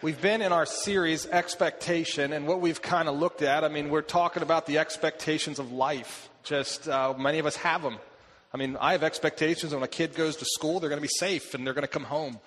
[0.00, 3.88] We've been in our series, Expectation, and what we've kind of looked at, I mean,
[3.88, 6.28] we're talking about the expectations of life.
[6.44, 7.96] Just uh, many of us have them.
[8.54, 11.08] I mean, I have expectations when a kid goes to school, they're going to be
[11.08, 12.38] safe and they're going to come home.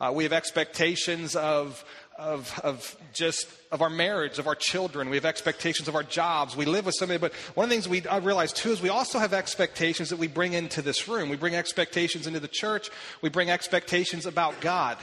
[0.00, 1.84] Uh, we have expectations of,
[2.18, 5.08] of, of just of our marriage, of our children.
[5.08, 6.56] We have expectations of our jobs.
[6.56, 7.18] We live with somebody.
[7.18, 10.18] But one of the things we I realize too is we also have expectations that
[10.18, 11.28] we bring into this room.
[11.28, 12.90] We bring expectations into the church.
[13.22, 14.98] We bring expectations about God.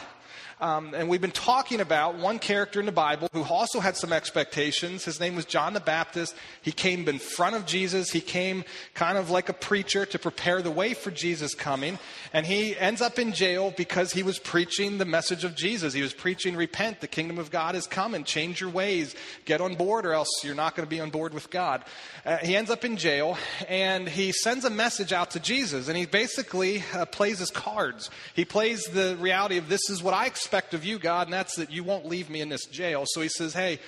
[0.63, 4.13] Um, and we've been talking about one character in the Bible who also had some
[4.13, 5.03] expectations.
[5.03, 6.33] His name was John the Baptist.
[6.61, 8.11] He came in front of Jesus.
[8.11, 8.63] He came
[8.93, 11.99] kind of like a preacher to prepare the way for Jesus coming.
[12.31, 15.93] And he ends up in jail because he was preaching the message of Jesus.
[15.93, 19.75] He was preaching, repent, the kingdom of God is coming, change your ways, get on
[19.75, 21.83] board, or else you're not going to be on board with God.
[22.25, 23.37] Uh, he ends up in jail
[23.67, 25.89] and he sends a message out to Jesus.
[25.89, 28.09] And he basically uh, plays his cards.
[28.33, 31.55] He plays the reality of this is what I expect of you, God, and that's
[31.55, 33.05] that you won't leave me in this jail.
[33.07, 33.79] So he says, Hey,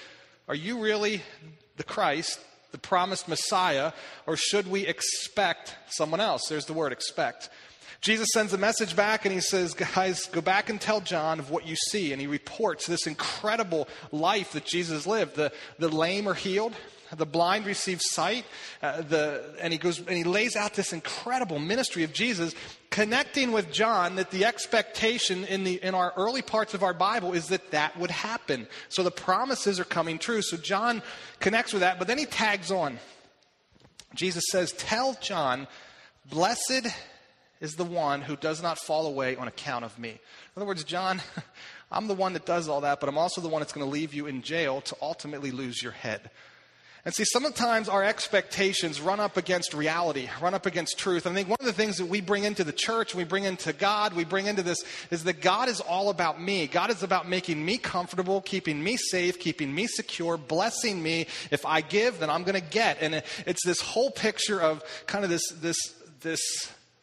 [0.48, 1.22] are you really
[1.78, 2.40] the Christ,
[2.72, 3.94] the promised Messiah,
[4.26, 6.48] or should we expect someone else?
[6.50, 7.50] There's the word expect.
[8.02, 11.50] Jesus sends a message back and he says, Guys, go back and tell John of
[11.50, 12.12] what you see.
[12.12, 15.36] And he reports this incredible life that Jesus lived.
[15.36, 16.74] The, the lame are healed,
[17.16, 18.46] the blind receive sight.
[18.82, 22.54] Uh, the, and he goes and he lays out this incredible ministry of Jesus,
[22.90, 27.34] connecting with John that the expectation in the in our early parts of our Bible
[27.34, 28.68] is that that would happen.
[28.90, 30.42] So the promises are coming true.
[30.42, 31.02] So John
[31.40, 33.00] connects with that, but then he tags on.
[34.14, 35.68] Jesus says, "Tell John,
[36.30, 36.88] blessed
[37.62, 40.18] is the one who does not fall away on account of me." In
[40.58, 41.22] other words, John.
[41.92, 43.92] I'm the one that does all that, but I'm also the one that's going to
[43.92, 46.32] leave you in jail to ultimately lose your head.
[47.06, 51.28] And see, sometimes our expectations run up against reality, run up against truth.
[51.28, 53.74] I think one of the things that we bring into the church, we bring into
[53.74, 56.66] God, we bring into this, is that God is all about me.
[56.66, 61.28] God is about making me comfortable, keeping me safe, keeping me secure, blessing me.
[61.52, 62.98] If I give, then I'm going to get.
[63.00, 65.78] And it's this whole picture of kind of this, this,
[66.22, 66.42] this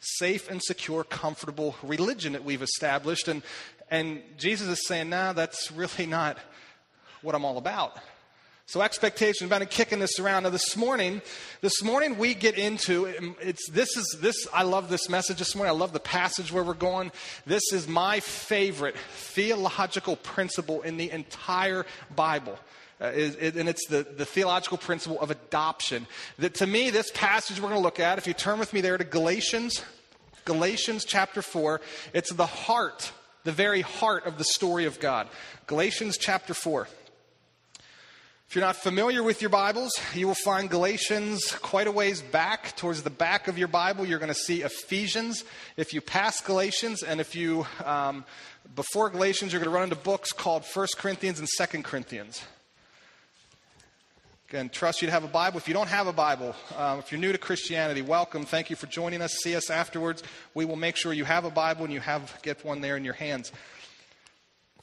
[0.00, 3.28] safe and secure, comfortable religion that we've established.
[3.28, 3.43] And,
[3.88, 6.38] and Jesus is saying, nah, that's really not
[7.22, 7.99] what I'm all about.
[8.72, 10.44] So expectations, about kicking this around.
[10.44, 11.21] Now this morning,
[11.60, 13.05] this morning we get into
[13.38, 15.75] it's this is this I love this message this morning.
[15.75, 17.12] I love the passage where we're going.
[17.44, 21.84] This is my favorite theological principle in the entire
[22.16, 22.59] Bible.
[22.99, 26.06] Uh, it, and it's the, the theological principle of adoption.
[26.38, 28.81] That to me, this passage we're going to look at, if you turn with me
[28.81, 29.84] there to Galatians,
[30.47, 31.82] Galatians chapter 4,
[32.15, 33.12] it's the heart,
[33.44, 35.28] the very heart of the story of God.
[35.66, 36.88] Galatians chapter 4.
[38.52, 42.76] If you're not familiar with your Bibles, you will find Galatians quite a ways back.
[42.76, 45.44] Towards the back of your Bible, you're going to see Ephesians.
[45.78, 48.26] If you pass Galatians, and if you, um,
[48.76, 52.42] before Galatians, you're going to run into books called 1 Corinthians and 2 Corinthians.
[54.50, 55.56] Again, trust you to have a Bible.
[55.56, 58.44] If you don't have a Bible, um, if you're new to Christianity, welcome.
[58.44, 59.32] Thank you for joining us.
[59.42, 60.22] See us afterwards.
[60.52, 63.04] We will make sure you have a Bible and you have get one there in
[63.06, 63.50] your hands.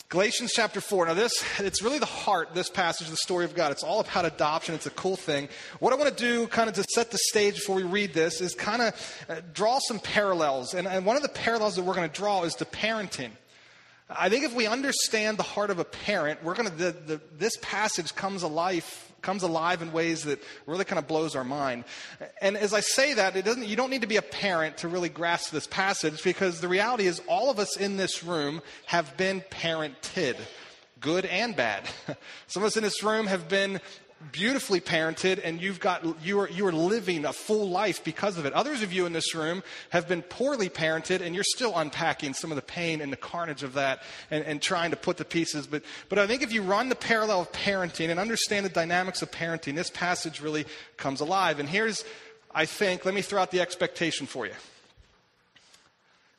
[0.08, 1.06] Galatians chapter 4.
[1.06, 3.72] Now, this, it's really the heart, this passage, the story of God.
[3.72, 4.74] It's all about adoption.
[4.74, 5.50] It's a cool thing.
[5.80, 8.42] What I want to do, kind of to set the stage before we read this,
[8.42, 10.74] is kind of uh, draw some parallels.
[10.74, 13.30] And, and one of the parallels that we're going to draw is to parenting.
[14.10, 17.22] I think if we understand the heart of a parent, we're going to, the, the,
[17.38, 21.84] this passage comes alive comes alive in ways that really kind of blows our mind.
[22.42, 24.88] And as I say that, it doesn't, you don't need to be a parent to
[24.88, 29.16] really grasp this passage because the reality is all of us in this room have
[29.18, 30.38] been parented,
[31.00, 31.84] good and bad.
[32.48, 33.80] Some of us in this room have been
[34.32, 38.46] beautifully parented and you've got you are you are living a full life because of
[38.46, 38.54] it.
[38.54, 42.52] Others of you in this room have been poorly parented and you're still unpacking some
[42.52, 45.68] of the pain and the carnage of that and, and trying to put the pieces.
[45.68, 49.22] But but i think if you run the parallel of parenting and understand the dynamics
[49.22, 50.66] of parenting this passage really
[50.98, 51.60] comes alive.
[51.60, 52.04] And here's
[52.54, 54.54] i think let me throw out the expectation for you.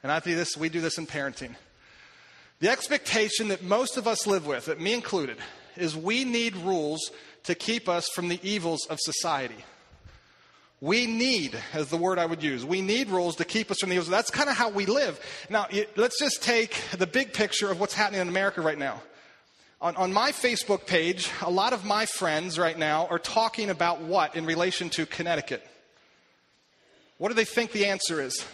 [0.03, 1.55] And i think this we do this in parenting.
[2.61, 5.39] The expectation that most of us live with that me included
[5.77, 7.11] is we need rules
[7.45, 9.57] to keep us from the evils of society.
[10.81, 13.91] We need, as the word I would use, we need rules to keep us from
[13.91, 14.09] the evils.
[14.09, 15.21] That's kind of how we live.
[15.51, 15.67] Now,
[15.97, 19.03] let's just take the big picture of what's happening in America right now.
[19.83, 24.03] On, on, my Facebook page, a lot of my friends right now are talking about
[24.03, 25.67] what in relation to Connecticut?
[27.17, 28.45] What do they think the answer is?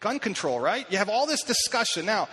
[0.00, 0.90] Gun control, right?
[0.90, 2.04] You have all this discussion.
[2.04, 2.28] Now,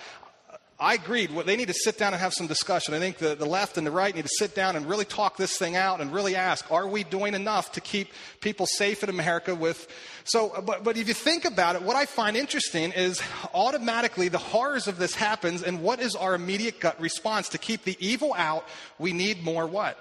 [0.82, 1.32] I agreed.
[1.46, 2.94] They need to sit down and have some discussion.
[2.94, 5.36] I think the, the left and the right need to sit down and really talk
[5.36, 9.10] this thing out and really ask, are we doing enough to keep people safe in
[9.10, 9.90] America with.
[10.24, 13.22] So, but, but if you think about it, what I find interesting is
[13.54, 17.50] automatically the horrors of this happens, and what is our immediate gut response?
[17.50, 18.66] To keep the evil out,
[18.98, 20.00] we need more what?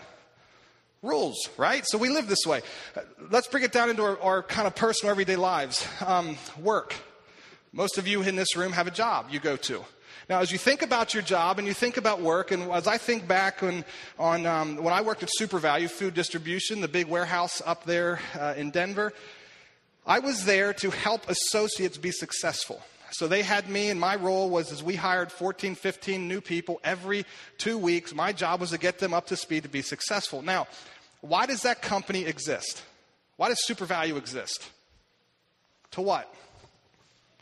[1.03, 1.85] Rules, right?
[1.87, 2.61] So we live this way.
[3.31, 5.85] Let's bring it down into our, our kind of personal everyday lives.
[6.07, 6.95] Um, work.
[7.73, 9.85] Most of you in this room have a job you go to.
[10.29, 12.99] Now, as you think about your job and you think about work, and as I
[12.99, 13.83] think back on,
[14.19, 18.53] on um, when I worked at SuperValu Food Distribution, the big warehouse up there uh,
[18.55, 19.15] in Denver,
[20.07, 22.83] I was there to help associates be successful.
[23.11, 26.79] So they had me, and my role was as we hired 14, 15 new people
[26.85, 27.25] every
[27.57, 28.15] two weeks.
[28.15, 30.43] My job was to get them up to speed to be successful.
[30.43, 30.67] Now,
[31.23, 32.83] why does that company exist?
[33.39, 34.69] Why does SuperValu exist?
[35.93, 36.31] To what?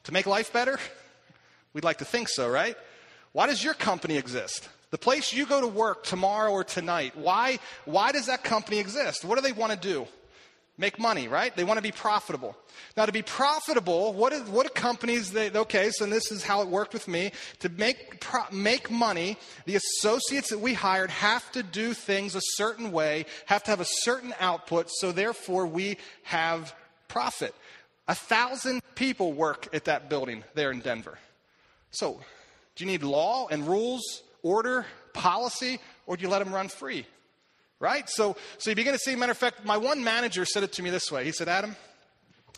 [0.05, 0.79] To make life better?
[1.77, 2.75] We'd like to think so, right?
[3.33, 4.67] Why does your company exist?
[4.93, 9.27] The place you go to work tomorrow or tonight, why, why does that company exist?
[9.27, 10.07] What do they want to do?
[10.79, 11.55] Make money, right?
[11.55, 12.57] They want to be profitable.
[12.97, 16.69] Now, to be profitable, what, is, what companies, they, okay, so this is how it
[16.69, 17.33] worked with me.
[17.59, 19.37] To make, pro, make money,
[19.67, 23.81] the associates that we hired have to do things a certain way, have to have
[23.83, 26.75] a certain output, so therefore we have
[27.09, 27.55] profit.
[28.09, 31.19] A thousand people work at that building there in Denver.
[31.97, 32.21] So,
[32.75, 34.85] do you need law and rules, order,
[35.15, 37.07] policy, or do you let them run free?
[37.81, 38.07] Right?
[38.09, 40.83] So, so you begin to see, matter of fact, my one manager said it to
[40.83, 41.25] me this way.
[41.25, 41.75] He said, Adam,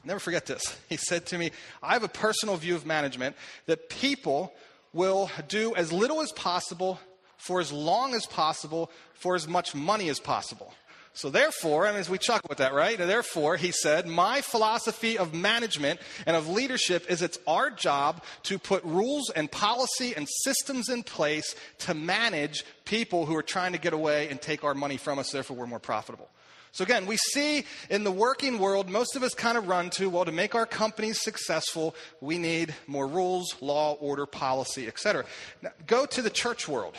[0.04, 0.76] never forget this.
[0.88, 3.36] He said to me, I have a personal view of management
[3.66, 4.52] that people
[4.92, 6.98] will do as little as possible
[7.36, 10.74] for as long as possible for as much money as possible.
[11.18, 12.96] So, therefore, and as we chuckle with that, right?
[12.96, 18.56] Therefore, he said, my philosophy of management and of leadership is it's our job to
[18.56, 23.78] put rules and policy and systems in place to manage people who are trying to
[23.78, 26.28] get away and take our money from us, therefore, we're more profitable.
[26.70, 30.08] So again, we see in the working world, most of us kind of run to,
[30.08, 35.24] well, to make our companies successful, we need more rules, law, order, policy, etc.
[35.62, 36.94] Now, go to the church world.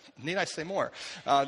[0.22, 0.92] need I say more?
[1.26, 1.46] Uh,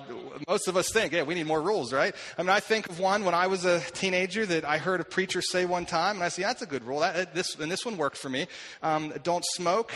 [0.49, 2.15] most of us think, yeah, we need more rules, right?
[2.39, 5.05] I mean, I think of one when I was a teenager that I heard a
[5.05, 7.01] preacher say one time, and I said, that's a good rule.
[7.01, 8.47] That, this, and this one worked for me.
[8.83, 9.93] Um, don't smoke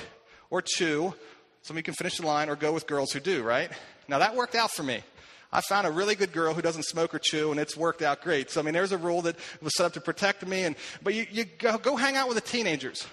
[0.50, 1.14] or chew.
[1.62, 3.70] Somebody can finish the line or go with girls who do, right?
[4.08, 5.02] Now, that worked out for me.
[5.50, 8.22] I found a really good girl who doesn't smoke or chew, and it's worked out
[8.22, 8.50] great.
[8.50, 10.64] So, I mean, there's a rule that was set up to protect me.
[10.64, 13.06] And, but you, you go, go hang out with the teenagers.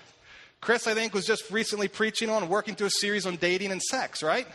[0.60, 3.82] Chris, I think, was just recently preaching on working through a series on dating and
[3.82, 4.48] sex, right?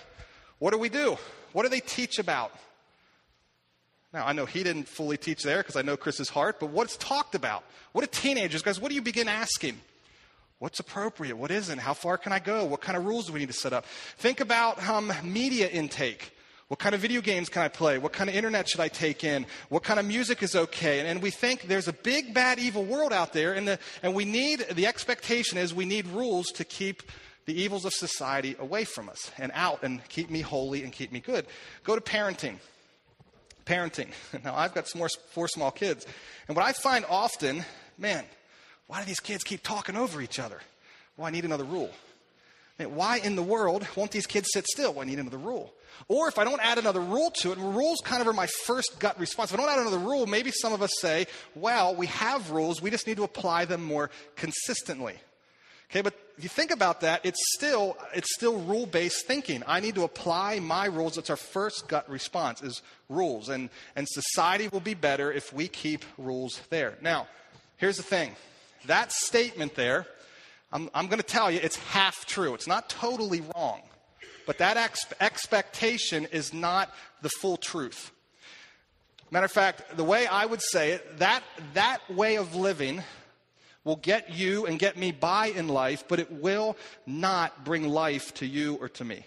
[0.60, 1.16] What do we do?
[1.52, 2.52] What do they teach about?
[4.12, 6.96] Now, I know he didn't fully teach there because I know Chris's heart, but what's
[6.96, 7.64] talked about?
[7.92, 9.80] What do teenagers, guys, what do you begin asking?
[10.58, 11.36] What's appropriate?
[11.36, 11.78] What isn't?
[11.78, 12.64] How far can I go?
[12.64, 13.86] What kind of rules do we need to set up?
[14.18, 16.36] Think about um, media intake.
[16.68, 17.98] What kind of video games can I play?
[17.98, 19.46] What kind of internet should I take in?
[19.70, 21.00] What kind of music is okay?
[21.00, 24.14] And, and we think there's a big, bad, evil world out there, and, the, and
[24.14, 27.02] we need, the expectation is we need rules to keep
[27.50, 31.10] the evils of society away from us and out and keep me holy and keep
[31.10, 31.44] me good.
[31.82, 32.58] Go to parenting.
[33.66, 34.10] Parenting.
[34.44, 36.06] Now, I've got four small kids.
[36.46, 37.64] And what I find often,
[37.98, 38.24] man,
[38.86, 40.60] why do these kids keep talking over each other?
[41.16, 41.90] Well, I need another rule.
[42.78, 44.92] Man, why in the world won't these kids sit still?
[44.92, 45.72] Well, I need another rule.
[46.06, 49.00] Or if I don't add another rule to it, rules kind of are my first
[49.00, 49.52] gut response.
[49.52, 51.26] If I don't add another rule, maybe some of us say,
[51.56, 55.16] well, we have rules, we just need to apply them more consistently.
[55.90, 59.62] Okay, but if you think about that, it's still, it's still rule based thinking.
[59.66, 61.18] I need to apply my rules.
[61.18, 62.80] It's our first gut response is
[63.10, 63.50] rules.
[63.50, 66.96] And, and society will be better if we keep rules there.
[67.02, 67.28] Now,
[67.76, 68.36] here's the thing
[68.86, 70.06] that statement there,
[70.72, 72.54] I'm, I'm going to tell you, it's half true.
[72.54, 73.82] It's not totally wrong.
[74.46, 78.12] But that ex- expectation is not the full truth.
[79.30, 81.42] Matter of fact, the way I would say it, that,
[81.74, 83.02] that way of living
[83.84, 88.34] will get you and get me by in life, but it will not bring life
[88.34, 89.24] to you or to me.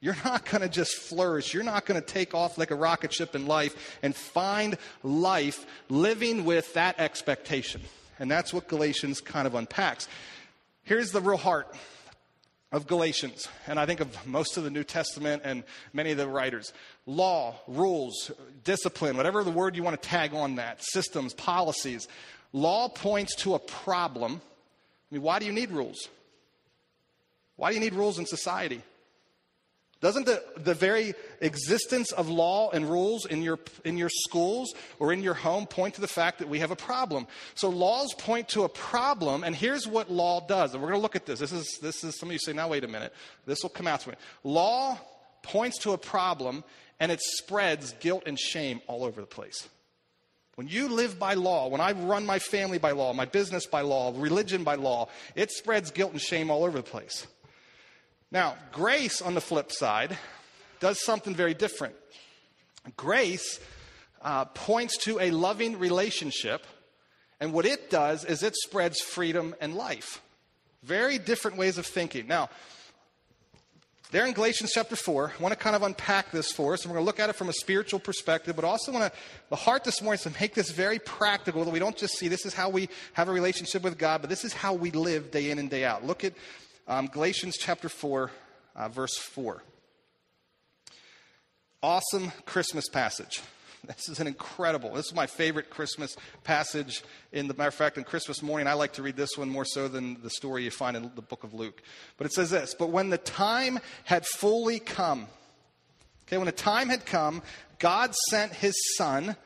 [0.00, 1.52] You're not going to just flourish.
[1.52, 5.66] You're not going to take off like a rocket ship in life and find life
[5.88, 7.80] living with that expectation.
[8.20, 10.08] And that's what Galatians kind of unpacks.
[10.84, 11.74] Here's the real heart
[12.70, 15.64] of Galatians, and I think of most of the New Testament and
[15.94, 16.72] many of the writers
[17.06, 18.30] law, rules,
[18.62, 22.06] discipline, whatever the word you want to tag on that, systems, policies.
[22.52, 24.40] Law points to a problem.
[25.10, 26.08] I mean, why do you need rules?
[27.56, 28.82] Why do you need rules in society?
[30.00, 35.12] Doesn't the, the very existence of law and rules in your, in your schools or
[35.12, 37.26] in your home point to the fact that we have a problem?
[37.56, 40.72] So laws point to a problem, and here's what law does.
[40.72, 41.40] And we're going to look at this.
[41.40, 43.12] This is, this is, some of you say, now wait a minute.
[43.44, 44.14] This will come out to me.
[44.44, 45.00] Law
[45.42, 46.62] points to a problem,
[47.00, 49.68] and it spreads guilt and shame all over the place.
[50.58, 53.82] When you live by law, when I run my family by law, my business by
[53.82, 57.28] law, religion by law, it spreads guilt and shame all over the place.
[58.32, 60.18] Now, grace, on the flip side,
[60.80, 61.94] does something very different.
[62.96, 63.60] Grace
[64.20, 66.66] uh, points to a loving relationship,
[67.38, 70.20] and what it does is it spreads freedom and life.
[70.82, 72.26] Very different ways of thinking.
[72.26, 72.50] Now,
[74.10, 76.90] there in Galatians chapter 4, I want to kind of unpack this for us, and
[76.90, 79.18] we're going to look at it from a spiritual perspective, but also want to,
[79.50, 82.26] the heart this morning is to make this very practical, that we don't just see
[82.28, 85.30] this is how we have a relationship with God, but this is how we live
[85.30, 86.06] day in and day out.
[86.06, 86.32] Look at
[86.86, 88.30] um, Galatians chapter 4,
[88.76, 89.62] uh, verse 4.
[91.82, 93.42] Awesome Christmas passage.
[93.86, 94.94] This is an incredible.
[94.94, 97.02] This is my favorite Christmas passage.
[97.32, 99.64] In the matter of fact, in Christmas morning, I like to read this one more
[99.64, 101.82] so than the story you find in the book of Luke.
[102.16, 105.28] But it says this: But when the time had fully come,
[106.26, 107.42] okay, when the time had come,
[107.78, 109.36] God sent His Son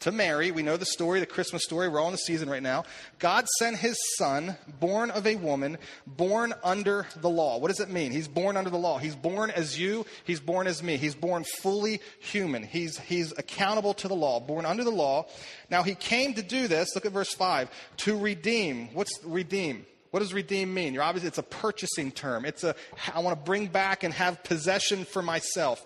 [0.00, 0.50] to Mary.
[0.50, 1.88] We know the story, the Christmas story.
[1.88, 2.84] We're all in the season right now.
[3.18, 7.58] God sent his son, born of a woman, born under the law.
[7.58, 8.12] What does it mean?
[8.12, 8.98] He's born under the law.
[8.98, 10.96] He's born as you, he's born as me.
[10.96, 12.62] He's born fully human.
[12.62, 15.26] He's, he's accountable to the law, born under the law.
[15.70, 18.88] Now, he came to do this, look at verse 5, to redeem.
[18.92, 19.86] What's redeem?
[20.10, 20.94] What does redeem mean?
[20.94, 22.44] You're obviously, it's a purchasing term.
[22.44, 22.74] It's a,
[23.14, 25.84] I want to bring back and have possession for myself.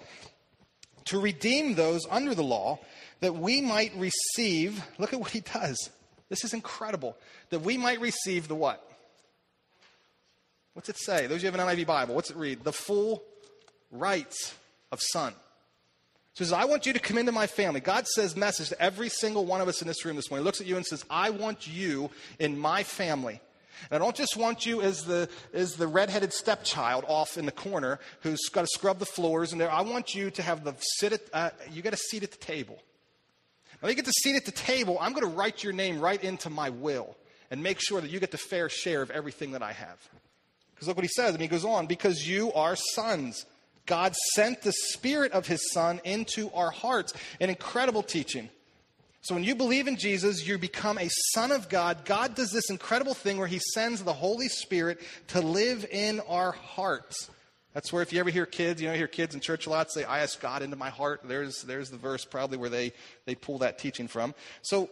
[1.06, 2.78] To redeem those under the law
[3.20, 5.90] that we might receive, look at what he does.
[6.28, 7.16] This is incredible.
[7.50, 8.86] That we might receive the what?
[10.74, 11.26] What's it say?
[11.26, 12.64] Those of you have an NIV Bible, what's it read?
[12.64, 13.22] The full
[13.90, 14.54] rights
[14.92, 15.34] of son.
[16.34, 17.80] So says, I want you to come into my family.
[17.80, 20.44] God says message to every single one of us in this room this morning.
[20.44, 23.40] He looks at you and says, I want you in my family.
[23.90, 27.52] And I don't just want you as the, as the redheaded stepchild off in the
[27.52, 29.70] corner who's got to scrub the floors and there.
[29.70, 32.38] I want you to have the sit at, uh, you got a seat at the
[32.38, 32.78] table.
[33.80, 36.22] When you get to seat at the table, I'm going to write your name right
[36.22, 37.16] into my will
[37.50, 39.98] and make sure that you get the fair share of everything that I have.
[40.74, 41.32] Because look what he says.
[41.32, 43.44] Mean, he goes on, because you are sons.
[43.86, 47.12] God sent the Spirit of His Son into our hearts.
[47.40, 48.48] An incredible teaching.
[49.22, 52.04] So when you believe in Jesus, you become a son of God.
[52.04, 56.52] God does this incredible thing where He sends the Holy Spirit to live in our
[56.52, 57.28] hearts.
[57.72, 59.92] That's where if you ever hear kids, you know, hear kids in church a lot
[59.92, 61.20] say, I ask God into my heart.
[61.24, 62.92] There's, there's the verse probably where they,
[63.26, 64.34] they pull that teaching from.
[64.62, 64.90] So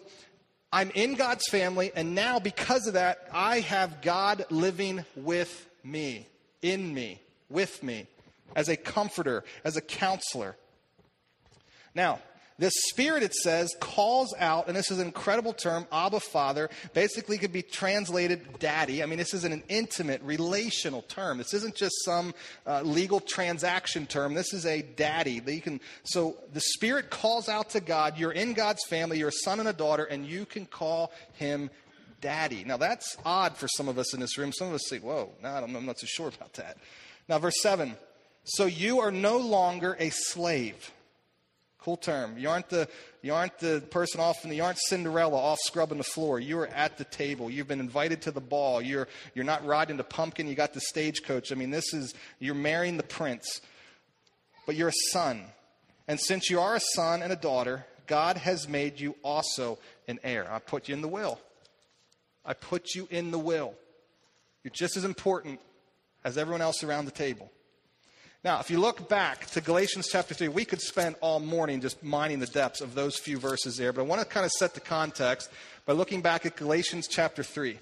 [0.72, 6.28] I'm in God's family, and now because of that, I have God living with me,
[6.62, 8.06] in me, with me,
[8.54, 10.56] as a comforter, as a counselor.
[11.94, 12.20] Now,
[12.58, 17.38] this spirit, it says, calls out, and this is an incredible term, Abba Father, basically
[17.38, 19.00] could be translated daddy.
[19.00, 21.38] I mean, this is an intimate, relational term.
[21.38, 22.34] This isn't just some
[22.66, 24.34] uh, legal transaction term.
[24.34, 25.38] This is a daddy.
[25.38, 28.18] That you can, so the spirit calls out to God.
[28.18, 29.18] You're in God's family.
[29.18, 31.70] You're a son and a daughter, and you can call him
[32.20, 32.64] daddy.
[32.64, 34.52] Now, that's odd for some of us in this room.
[34.52, 36.78] Some of us say, whoa, no, I'm not so sure about that.
[37.28, 37.94] Now, verse 7.
[38.42, 40.90] So you are no longer a slave
[41.80, 42.36] Cool term.
[42.36, 42.88] You aren't the
[43.22, 46.40] you aren't the person off in the, you aren't Cinderella off scrubbing the floor.
[46.40, 47.50] You are at the table.
[47.50, 48.82] You've been invited to the ball.
[48.82, 50.48] You're you're not riding the pumpkin.
[50.48, 51.52] You got the stagecoach.
[51.52, 53.60] I mean, this is you're marrying the prince.
[54.66, 55.44] But you're a son.
[56.08, 60.18] And since you are a son and a daughter, God has made you also an
[60.24, 60.50] heir.
[60.50, 61.38] I put you in the will.
[62.44, 63.74] I put you in the will.
[64.64, 65.60] You're just as important
[66.24, 67.50] as everyone else around the table.
[68.44, 72.04] Now, if you look back to Galatians chapter 3, we could spend all morning just
[72.04, 74.74] mining the depths of those few verses there, but I want to kind of set
[74.74, 75.50] the context
[75.86, 77.76] by looking back at Galatians chapter 3.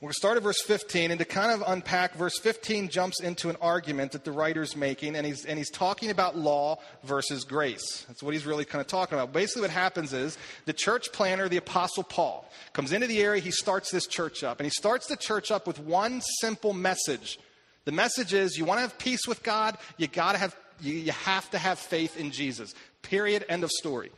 [0.00, 3.20] We're going to start at verse 15, and to kind of unpack, verse 15 jumps
[3.20, 7.42] into an argument that the writer's making, and he's, and he's talking about law versus
[7.42, 8.04] grace.
[8.06, 9.32] That's what he's really kind of talking about.
[9.32, 13.50] Basically, what happens is the church planner, the Apostle Paul, comes into the area, he
[13.50, 17.40] starts this church up, and he starts the church up with one simple message
[17.84, 20.94] the message is you want to have peace with God, you got to have you,
[20.94, 22.74] you have to have faith in Jesus.
[23.02, 23.44] Period.
[23.48, 24.10] End of story.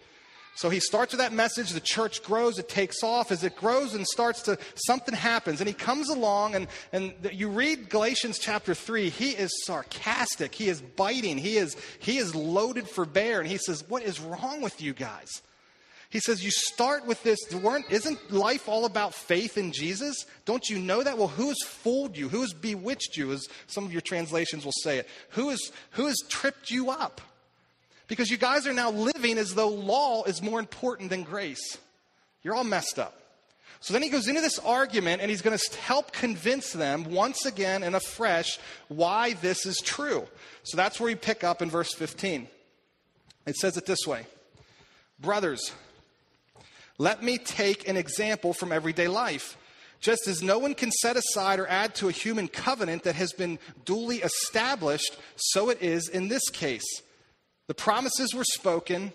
[0.57, 1.71] So he starts with that message.
[1.71, 2.59] The church grows.
[2.59, 3.33] It takes off.
[3.33, 5.61] As it grows and starts to, something happens.
[5.61, 9.11] And he comes along, and, and you read Galatians chapter 3.
[9.11, 10.55] He is sarcastic.
[10.55, 11.39] He is biting.
[11.39, 13.41] He is, he is loaded for bear.
[13.41, 15.43] And he says, What is wrong with you guys?
[16.15, 17.41] He says, You start with this.
[17.91, 20.27] Isn't life all about faith in Jesus?
[20.45, 21.19] Don't you know that?
[21.19, 22.29] Well, who has fooled you?
[22.29, 25.09] Who has bewitched you, as some of your translations will say it?
[25.31, 27.21] Who, is, who has tripped you up?
[28.07, 31.79] Because you guys are now living as though law is more important than grace.
[32.45, 33.21] You're all messed up.
[33.81, 37.45] So then he goes into this argument and he's going to help convince them once
[37.45, 40.29] again and afresh why this is true.
[40.63, 42.47] So that's where you pick up in verse 15.
[43.47, 44.27] It says it this way
[45.19, 45.73] Brothers,
[46.99, 49.57] let me take an example from everyday life.
[50.01, 53.33] Just as no one can set aside or add to a human covenant that has
[53.33, 56.85] been duly established, so it is in this case.
[57.69, 59.13] The promises were spoken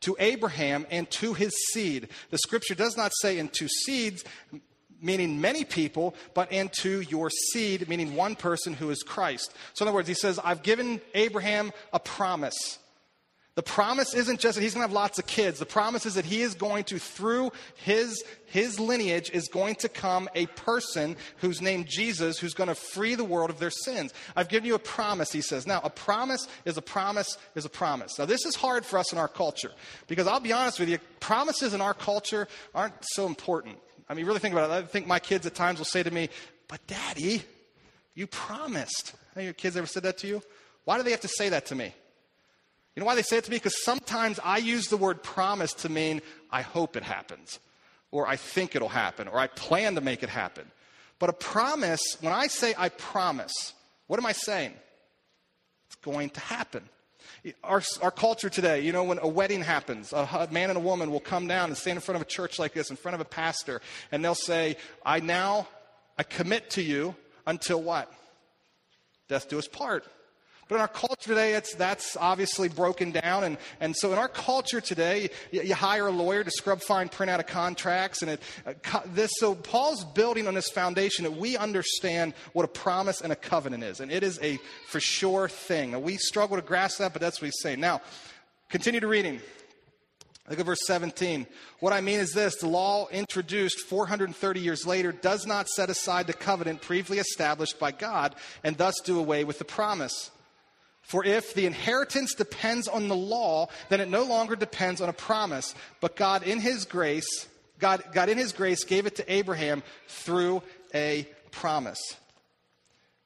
[0.00, 2.08] to Abraham and to his seed.
[2.30, 4.24] The scripture does not say in two seeds,
[5.00, 9.54] meaning many people, but into your seed, meaning one person who is Christ.
[9.74, 12.78] So, in other words, he says, I've given Abraham a promise.
[13.54, 15.60] The promise isn't just that he's going to have lots of kids.
[15.60, 19.88] The promise is that he is going to, through his, his lineage, is going to
[19.88, 24.12] come a person who's named Jesus who's going to free the world of their sins.
[24.34, 25.68] I've given you a promise, he says.
[25.68, 28.18] Now, a promise is a promise is a promise.
[28.18, 29.70] Now, this is hard for us in our culture
[30.08, 33.78] because I'll be honest with you, promises in our culture aren't so important.
[34.08, 34.72] I mean, really think about it.
[34.72, 36.28] I think my kids at times will say to me,
[36.66, 37.42] But daddy,
[38.14, 39.14] you promised.
[39.36, 40.42] Have your kids ever said that to you?
[40.84, 41.94] Why do they have to say that to me?
[42.94, 43.56] You know why they say it to me?
[43.56, 47.58] Because sometimes I use the word promise to mean I hope it happens,
[48.12, 50.70] or I think it'll happen, or I plan to make it happen.
[51.18, 53.72] But a promise, when I say I promise,
[54.06, 54.74] what am I saying?
[55.86, 56.88] It's going to happen.
[57.62, 60.80] Our, our culture today, you know, when a wedding happens, a, a man and a
[60.82, 63.16] woman will come down and stand in front of a church like this, in front
[63.16, 63.82] of a pastor,
[64.12, 65.66] and they'll say, I now,
[66.16, 68.10] I commit to you until what?
[69.28, 70.06] Death do us part.
[70.74, 73.44] But in our culture today, it's, that's obviously broken down.
[73.44, 77.08] And, and so in our culture today, you, you hire a lawyer to scrub fine
[77.08, 78.22] print out of contracts.
[78.22, 82.68] And it, uh, this, so Paul's building on this foundation that we understand what a
[82.68, 84.00] promise and a covenant is.
[84.00, 86.02] And it is a for sure thing.
[86.02, 87.78] We struggle to grasp that, but that's what he's saying.
[87.78, 88.00] Now,
[88.68, 89.40] continue to reading.
[90.50, 91.46] Look at verse 17.
[91.78, 96.26] What I mean is this the law introduced 430 years later does not set aside
[96.26, 100.32] the covenant previously established by God and thus do away with the promise.
[101.04, 105.12] For if the inheritance depends on the law, then it no longer depends on a
[105.12, 105.74] promise.
[106.00, 107.46] But God in his grace,
[107.78, 110.62] God, God in his grace gave it to Abraham through
[110.94, 112.00] a promise.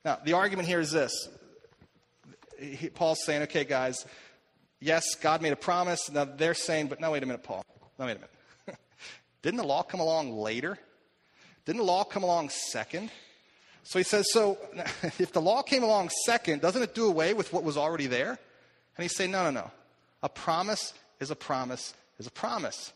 [0.05, 1.29] Now, the argument here is this.
[2.59, 4.05] He, Paul's saying, okay, guys,
[4.81, 6.11] yes, God made a promise.
[6.11, 7.65] Now they're saying, but no, wait a minute, Paul.
[7.97, 8.31] No, wait a minute.
[9.43, 10.79] Didn't the law come along later?
[11.65, 13.11] Didn't the law come along second?
[13.89, 14.59] So he says, So
[15.19, 18.39] if the law came along second, doesn't it do away with what was already there?
[18.97, 19.71] And he saying, No, no, no.
[20.23, 22.93] A promise is a promise is a promise.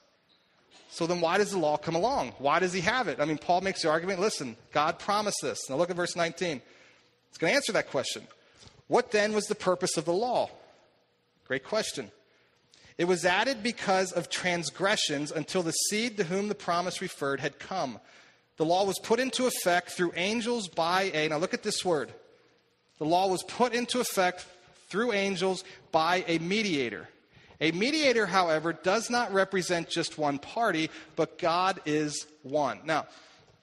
[0.91, 2.35] So then why does the law come along?
[2.37, 3.21] Why does he have it?
[3.21, 5.59] I mean, Paul makes the argument listen, God promised this.
[5.71, 6.61] Now look at verse 19.
[7.31, 8.27] It's going to answer that question.
[8.89, 10.51] What then was the purpose of the law?
[11.49, 12.11] Great question.
[12.99, 17.59] It was added because of transgressions until the seed to whom the promise referred had
[17.59, 17.99] come.
[18.57, 22.13] The law was put into effect through angels by a, now look at this word.
[22.99, 24.47] The law was put into effect
[24.89, 27.09] through angels by a mediator.
[27.61, 32.81] A mediator, however, does not represent just one party, but God is one.
[32.85, 33.07] Now,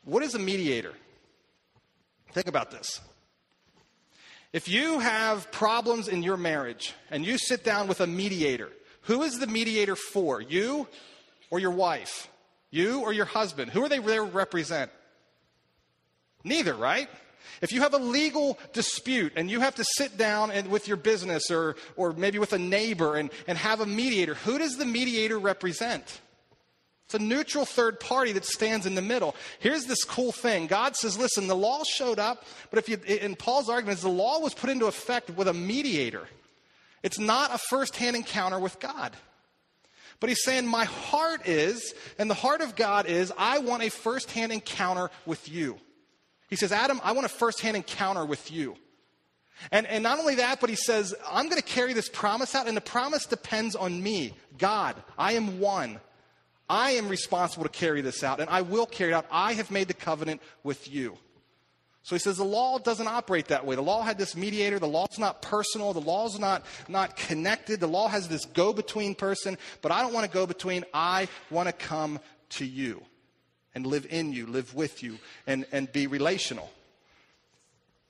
[0.06, 0.94] what is a mediator?
[2.32, 3.02] Think about this.
[4.52, 8.70] If you have problems in your marriage and you sit down with a mediator,
[9.02, 10.42] who is the mediator for?
[10.42, 10.88] You
[11.52, 12.28] or your wife?
[12.72, 13.72] You or your husband?
[13.72, 14.92] Who are they there to represent?
[16.44, 17.10] Neither, right?
[17.62, 20.98] If you have a legal dispute and you have to sit down and with your
[20.98, 24.86] business or, or maybe with a neighbor and, and have a mediator, who does the
[24.86, 26.22] mediator represent?
[27.06, 29.36] It's a neutral third party that stands in the middle.
[29.60, 30.68] Here's this cool thing.
[30.68, 34.10] God says, listen, the law showed up, but if you, in Paul's argument, is the
[34.10, 36.28] law was put into effect with a mediator.
[37.02, 39.18] It's not a first-hand encounter with God.
[40.20, 43.90] But he's saying, My heart is, and the heart of God is, I want a
[43.90, 45.78] first hand encounter with you.
[46.50, 48.76] He says, Adam, I want a first hand encounter with you.
[49.72, 52.68] And, and not only that, but he says, I'm going to carry this promise out,
[52.68, 54.96] and the promise depends on me, God.
[55.18, 56.00] I am one.
[56.70, 59.26] I am responsible to carry this out, and I will carry it out.
[59.32, 61.18] I have made the covenant with you.
[62.04, 63.76] So he says the law doesn't operate that way.
[63.76, 64.80] The law had this mediator.
[64.80, 65.94] The law's not personal.
[65.94, 67.80] The law's not, not connected.
[67.80, 70.86] The law has this go between person, but I don't want to go between.
[70.94, 72.20] I want to come
[72.52, 73.04] to you
[73.76, 76.72] and live in you, live with you, and, and be relational.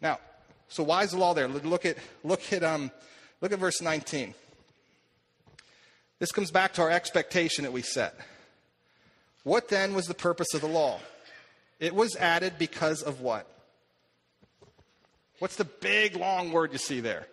[0.01, 0.19] Now,
[0.69, 1.47] so why is the law there?
[1.47, 2.91] Look at, look at, um,
[3.41, 4.33] look at verse 19.
[6.19, 8.15] This comes back to our expectation that we set.
[9.43, 10.99] What then was the purpose of the law?
[11.79, 13.47] It was added because of what?
[15.39, 17.27] What's the big long word you see there?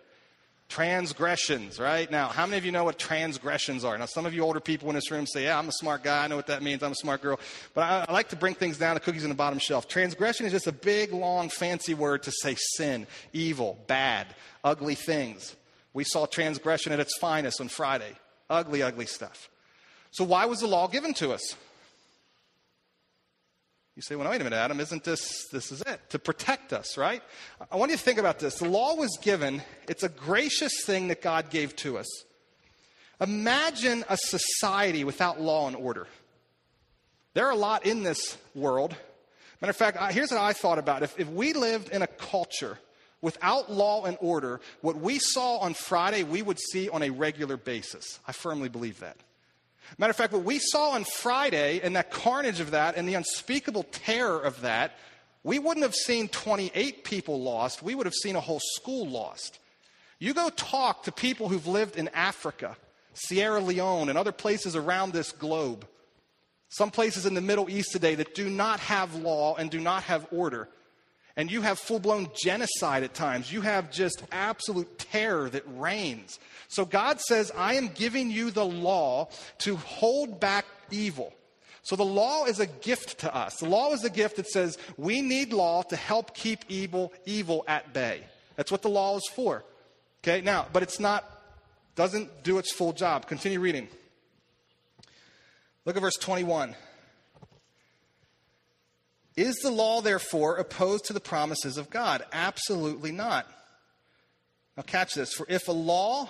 [0.69, 2.11] Transgressions, right?
[2.11, 3.97] Now, how many of you know what transgressions are?
[3.97, 6.25] Now, some of you older people in this room say, Yeah, I'm a smart guy.
[6.25, 6.83] I know what that means.
[6.83, 7.39] I'm a smart girl.
[7.73, 9.87] But I, I like to bring things down to cookies on the bottom shelf.
[9.87, 14.27] Transgression is just a big, long, fancy word to say sin, evil, bad,
[14.63, 15.55] ugly things.
[15.93, 18.11] We saw transgression at its finest on Friday.
[18.49, 19.49] Ugly, ugly stuff.
[20.11, 21.55] So, why was the law given to us?
[23.97, 26.97] You say, well, wait a minute, Adam, isn't this, this is it, to protect us,
[26.97, 27.23] right?
[27.71, 28.59] I want you to think about this.
[28.59, 32.05] The law was given, it's a gracious thing that God gave to us.
[33.19, 36.05] Imagine a society without law and order.
[37.33, 38.95] There are a lot in this world.
[39.61, 41.01] Matter of fact, here's what I thought about.
[41.01, 42.77] If, if we lived in a culture
[43.23, 47.57] without law and order, what we saw on Friday, we would see on a regular
[47.57, 48.19] basis.
[48.27, 49.17] I firmly believe that.
[49.97, 53.15] Matter of fact, what we saw on Friday and that carnage of that and the
[53.15, 54.93] unspeakable terror of that,
[55.43, 57.81] we wouldn't have seen 28 people lost.
[57.81, 59.59] We would have seen a whole school lost.
[60.19, 62.75] You go talk to people who've lived in Africa,
[63.13, 65.87] Sierra Leone, and other places around this globe.
[66.69, 70.03] Some places in the Middle East today that do not have law and do not
[70.03, 70.67] have order.
[71.37, 73.53] And you have full blown genocide at times.
[73.53, 76.39] You have just absolute terror that reigns.
[76.67, 81.33] So God says, I am giving you the law to hold back evil.
[81.83, 83.57] So the law is a gift to us.
[83.57, 87.63] The law is a gift that says we need law to help keep evil evil
[87.67, 88.23] at bay.
[88.57, 89.63] That's what the law is for.
[90.23, 90.41] Okay?
[90.41, 91.23] Now, but it's not
[91.95, 93.27] doesn't do its full job.
[93.27, 93.87] Continue reading.
[95.85, 96.75] Look at verse 21.
[99.37, 102.25] Is the law, therefore, opposed to the promises of God?
[102.33, 103.47] Absolutely not.
[104.75, 105.31] Now, catch this.
[105.31, 106.29] For if a law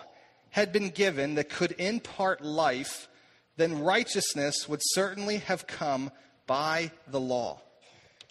[0.49, 3.07] had been given that could impart life,
[3.55, 6.11] then righteousness would certainly have come
[6.45, 7.61] by the law.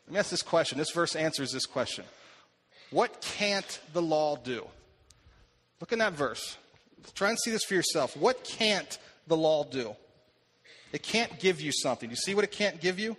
[0.07, 0.79] Let me ask this question.
[0.79, 2.05] This verse answers this question.
[2.91, 4.67] What can't the law do?
[5.81, 6.57] Look in that verse.
[7.15, 8.17] Try and see this for yourself.
[8.17, 9.97] What can't the law do?
[10.93, 12.09] It can't give you something.
[12.11, 13.17] You see what it can't give you?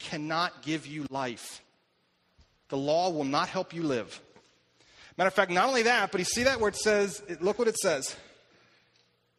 [0.00, 1.62] Cannot give you life.
[2.70, 4.20] The law will not help you live.
[5.16, 7.68] Matter of fact, not only that, but you see that where it says, look what
[7.68, 8.16] it says.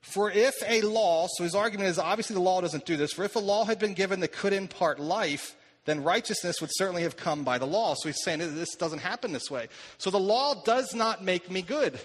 [0.02, 3.24] For if a law, so his argument is obviously the law doesn't do this, for
[3.24, 7.17] if a law had been given that could impart life, then righteousness would certainly have
[7.17, 7.95] come by the law.
[7.95, 9.67] So he's saying this doesn't happen this way.
[9.97, 12.00] So the law does not make me good.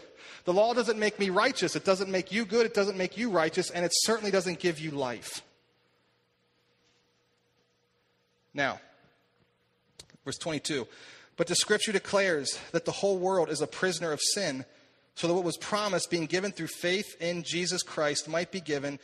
[0.45, 1.77] The law doesn't make me righteous.
[1.77, 2.67] It doesn't make you good.
[2.67, 3.71] It doesn't make you righteous.
[3.71, 5.43] And it certainly doesn't give you life.
[8.57, 8.81] Now,
[10.25, 10.89] verse 22.
[11.37, 14.65] But the scripture declares that the whole world is a prisoner of sin,
[15.15, 18.99] so that what was promised, being given through faith in Jesus Christ, might be given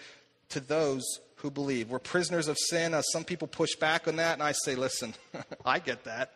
[0.49, 1.03] to those
[1.37, 1.91] who believe.
[1.91, 2.95] We're prisoners of sin.
[2.95, 5.15] Uh, some people push back on that, and I say, listen,
[5.67, 6.33] I get that.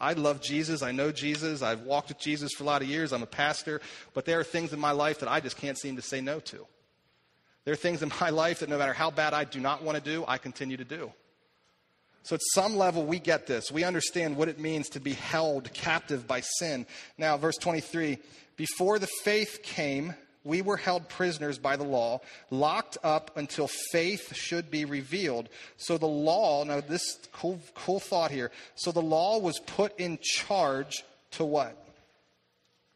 [0.00, 0.82] I love Jesus.
[0.82, 1.62] I know Jesus.
[1.62, 3.12] I've walked with Jesus for a lot of years.
[3.12, 3.80] I'm a pastor.
[4.14, 6.40] But there are things in my life that I just can't seem to say no
[6.40, 6.66] to.
[7.64, 9.96] There are things in my life that no matter how bad I do not want
[9.96, 11.12] to do, I continue to do.
[12.26, 13.70] So, at some level, we get this.
[13.70, 16.84] We understand what it means to be held captive by sin.
[17.16, 18.18] Now, verse 23
[18.56, 20.12] Before the faith came,
[20.42, 25.48] we were held prisoners by the law, locked up until faith should be revealed.
[25.76, 28.50] So, the law, now, this cool, cool thought here.
[28.74, 31.80] So, the law was put in charge to what?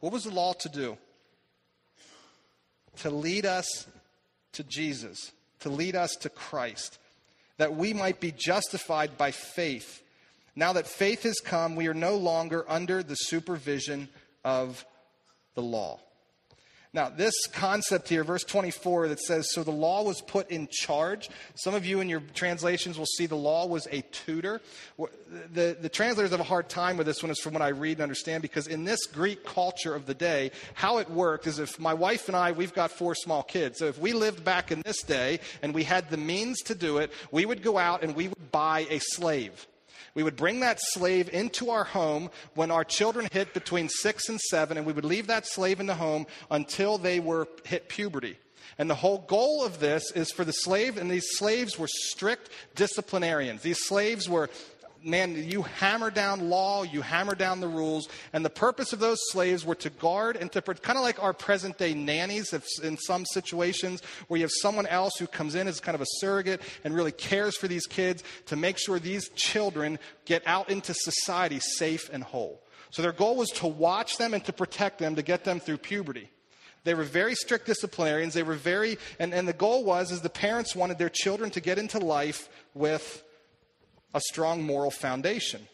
[0.00, 0.98] What was the law to do?
[3.02, 3.86] To lead us
[4.54, 6.98] to Jesus, to lead us to Christ
[7.60, 10.02] that we might be justified by faith.
[10.56, 14.08] Now that faith has come, we are no longer under the supervision
[14.42, 14.82] of
[15.54, 16.00] the law.
[16.92, 21.30] Now, this concept here, verse 24, that says, So the law was put in charge.
[21.54, 24.60] Some of you in your translations will see the law was a tutor.
[25.52, 27.98] The, the translators have a hard time with this one, is from what I read
[27.98, 31.78] and understand, because in this Greek culture of the day, how it worked is if
[31.78, 33.78] my wife and I, we've got four small kids.
[33.78, 36.98] So if we lived back in this day and we had the means to do
[36.98, 39.68] it, we would go out and we would buy a slave.
[40.14, 44.40] We would bring that slave into our home when our children hit between six and
[44.40, 48.38] seven, and we would leave that slave in the home until they were hit puberty.
[48.78, 52.50] And the whole goal of this is for the slave, and these slaves were strict
[52.74, 53.62] disciplinarians.
[53.62, 54.48] These slaves were
[55.02, 59.18] man, you hammer down law, you hammer down the rules, and the purpose of those
[59.30, 62.96] slaves were to guard and to kind of like our present day nannies if, in
[62.96, 66.60] some situations where you have someone else who comes in as kind of a surrogate
[66.84, 71.60] and really cares for these kids to make sure these children get out into society
[71.60, 72.62] safe and whole.
[72.90, 75.78] So their goal was to watch them and to protect them to get them through
[75.78, 76.30] puberty.
[76.84, 78.34] They were very strict disciplinarians.
[78.34, 81.60] They were very, and, and the goal was is the parents wanted their children to
[81.60, 83.22] get into life with
[84.14, 85.66] a strong moral foundation.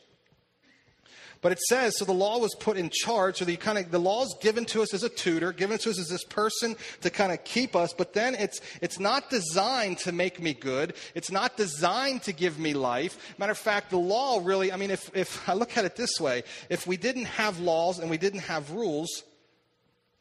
[1.42, 3.36] But it says, so the law was put in charge.
[3.36, 5.90] So the kind of the law is given to us as a tutor, given to
[5.90, 7.92] us as this person to kind of keep us.
[7.92, 10.94] But then it's it's not designed to make me good.
[11.14, 13.34] It's not designed to give me life.
[13.38, 14.72] Matter of fact, the law really.
[14.72, 17.98] I mean, if if I look at it this way, if we didn't have laws
[17.98, 19.22] and we didn't have rules,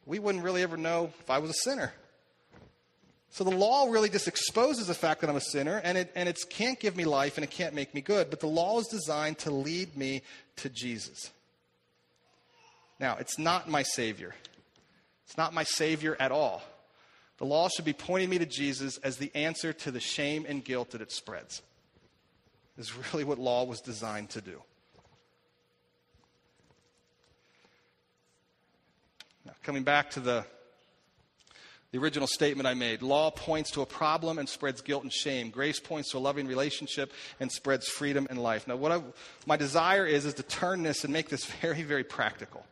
[0.06, 1.94] we wouldn't really ever know if I was a sinner.
[3.36, 6.30] So the law really just exposes the fact that I'm a sinner, and it, and
[6.30, 8.30] it can't give me life and it can't make me good.
[8.30, 10.22] But the law is designed to lead me
[10.56, 11.32] to Jesus.
[12.98, 14.34] Now, it's not my Savior.
[15.26, 16.64] It's not my Savior at all.
[17.38, 20.64] The law should be pointing me to Jesus as the answer to the shame and
[20.64, 21.62] guilt that it spreads.
[22.78, 24.62] Is really what law was designed to do.
[29.46, 30.46] Now, coming back to the
[31.92, 33.02] the original statement I made.
[33.02, 35.50] Law points to a problem and spreads guilt and shame.
[35.50, 38.68] Grace points to a loving relationship and spreads freedom and life.
[38.68, 39.02] Now, what I,
[39.46, 42.66] my desire is, is to turn this and make this very, very practical.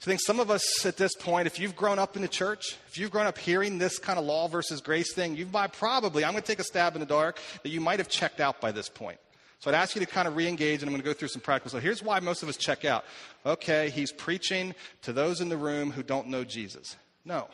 [0.00, 2.28] So I think some of us at this point, if you've grown up in the
[2.28, 6.24] church, if you've grown up hearing this kind of law versus grace thing, you've probably,
[6.24, 8.62] I'm going to take a stab in the dark, that you might have checked out
[8.62, 9.18] by this point.
[9.58, 11.42] So I'd ask you to kind of re-engage, and I'm going to go through some
[11.42, 11.70] practical.
[11.70, 13.04] So here's why most of us check out.
[13.44, 16.96] Okay, he's preaching to those in the room who don't know Jesus.
[17.26, 17.48] No.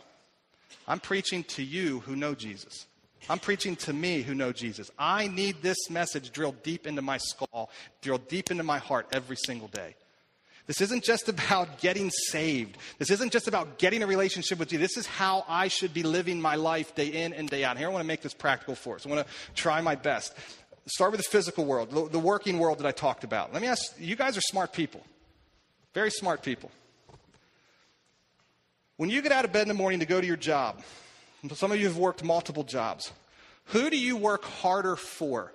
[0.88, 2.86] I'm preaching to you who know Jesus.
[3.28, 4.90] I'm preaching to me who know Jesus.
[4.98, 9.36] I need this message drilled deep into my skull, drilled deep into my heart every
[9.36, 9.96] single day.
[10.66, 12.76] This isn't just about getting saved.
[12.98, 14.78] This isn't just about getting a relationship with you.
[14.78, 17.78] This is how I should be living my life day in and day out.
[17.78, 19.06] Here I want to make this practical for us.
[19.06, 20.34] I want to try my best.
[20.86, 23.52] Start with the physical world, the working world that I talked about.
[23.52, 25.02] Let me ask you guys are smart people,
[25.94, 26.70] very smart people.
[28.96, 30.82] When you get out of bed in the morning to go to your job,
[31.54, 33.12] some of you have worked multiple jobs.
[33.66, 35.52] Who do you work harder for?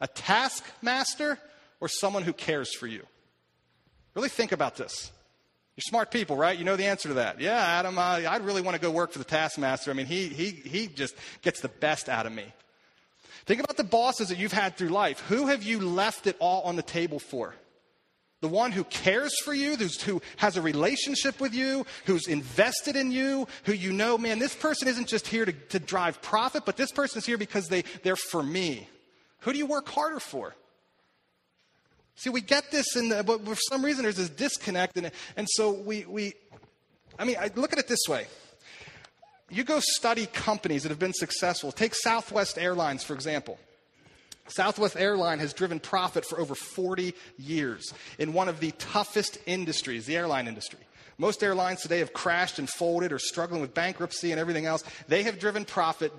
[0.00, 1.38] A taskmaster
[1.80, 3.06] or someone who cares for you?
[4.14, 5.10] Really think about this.
[5.76, 6.58] You're smart people, right?
[6.58, 7.40] You know the answer to that.
[7.40, 9.90] Yeah, Adam, I'd really want to go work for the taskmaster.
[9.90, 12.44] I mean, he, he, he just gets the best out of me.
[13.44, 15.20] Think about the bosses that you've had through life.
[15.28, 17.54] Who have you left it all on the table for?
[18.42, 23.10] The one who cares for you, who has a relationship with you, who's invested in
[23.10, 26.76] you, who you know, man, this person isn't just here to, to drive profit, but
[26.76, 28.88] this person's here because they, they're for me.
[29.40, 30.54] Who do you work harder for?
[32.16, 35.46] See, we get this, in the, but for some reason there's this disconnect, and, and
[35.50, 36.34] so we, we,
[37.18, 38.26] I mean, I look at it this way.
[39.48, 41.72] You go study companies that have been successful.
[41.72, 43.58] Take Southwest Airlines, for example.
[44.48, 50.06] Southwest Airline has driven profit for over 40 years in one of the toughest industries,
[50.06, 50.80] the airline industry.
[51.18, 54.84] Most airlines today have crashed and folded or struggling with bankruptcy and everything else.
[55.08, 56.12] They have driven profit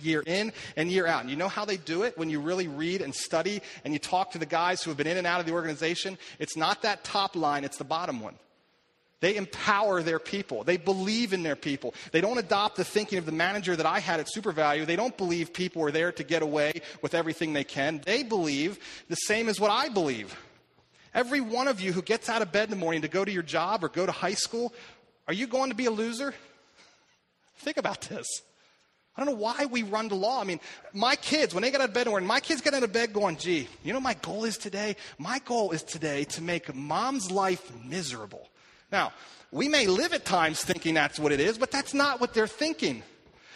[0.00, 1.20] year in and year out.
[1.20, 3.98] And you know how they do it when you really read and study and you
[3.98, 6.16] talk to the guys who have been in and out of the organization?
[6.38, 8.36] It's not that top line, it's the bottom one.
[9.20, 10.62] They empower their people.
[10.62, 11.94] They believe in their people.
[12.12, 14.86] They don't adopt the thinking of the manager that I had at SuperValu.
[14.86, 18.00] They don't believe people are there to get away with everything they can.
[18.04, 18.78] They believe
[19.08, 20.36] the same as what I believe.
[21.14, 23.32] Every one of you who gets out of bed in the morning to go to
[23.32, 24.72] your job or go to high school,
[25.26, 26.32] are you going to be a loser?
[27.58, 28.26] Think about this.
[29.16, 30.40] I don't know why we run to law.
[30.40, 30.60] I mean,
[30.92, 32.84] my kids, when they get out of bed in the morning, my kids get out
[32.84, 34.94] of bed going, gee, you know my goal is today?
[35.18, 38.48] My goal is today to make mom's life miserable.
[38.90, 39.12] Now,
[39.50, 42.46] we may live at times thinking that's what it is, but that's not what they're
[42.46, 43.02] thinking.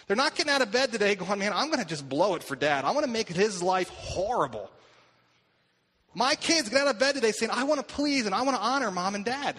[0.06, 2.42] They're not getting out of bed today going, man, I'm going to just blow it
[2.42, 2.84] for dad.
[2.84, 4.70] I want to make his life horrible.
[6.14, 8.56] My kids get out of bed today saying, I want to please and I want
[8.56, 9.56] to honor mom and dad.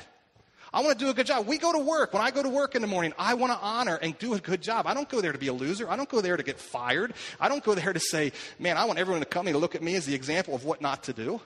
[0.71, 1.45] I want to do a good job.
[1.45, 2.13] We go to work.
[2.13, 4.39] When I go to work in the morning, I want to honor and do a
[4.39, 4.87] good job.
[4.87, 5.89] I don't go there to be a loser.
[5.89, 7.13] I don't go there to get fired.
[7.39, 9.83] I don't go there to say, man, I want everyone to come to look at
[9.83, 11.41] me as the example of what not to do.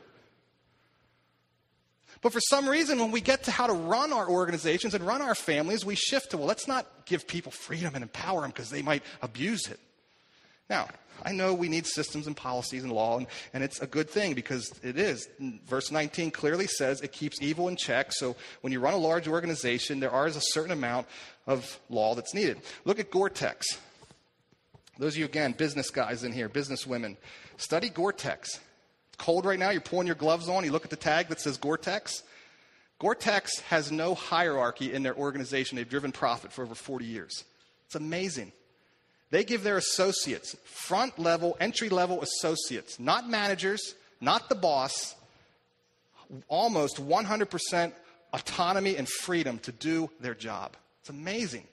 [2.22, 5.22] But for some reason, when we get to how to run our organizations and run
[5.22, 8.70] our families, we shift to, well, let's not give people freedom and empower them because
[8.70, 9.80] they might abuse it.
[10.70, 10.88] Now,
[11.24, 14.34] I know we need systems and policies and law, and, and it's a good thing
[14.34, 15.28] because it is.
[15.66, 18.12] Verse 19 clearly says it keeps evil in check.
[18.12, 21.08] So when you run a large organization, there is a certain amount
[21.46, 22.60] of law that's needed.
[22.86, 23.66] Look at Gore Tex.
[25.00, 27.18] Those of you, again, business guys in here, business women,
[27.58, 28.60] study Gore Tex.
[29.18, 31.58] Cold right now, you're pulling your gloves on, you look at the tag that says
[31.58, 32.24] Gore Tex.
[33.00, 35.76] Gore Tex has no hierarchy in their organization.
[35.76, 37.44] They've driven profit for over 40 years.
[37.86, 38.52] It's amazing.
[39.30, 45.16] They give their associates, front level, entry level associates, not managers, not the boss,
[46.48, 47.92] almost 100%
[48.34, 50.76] autonomy and freedom to do their job.
[51.02, 51.66] It's amazing.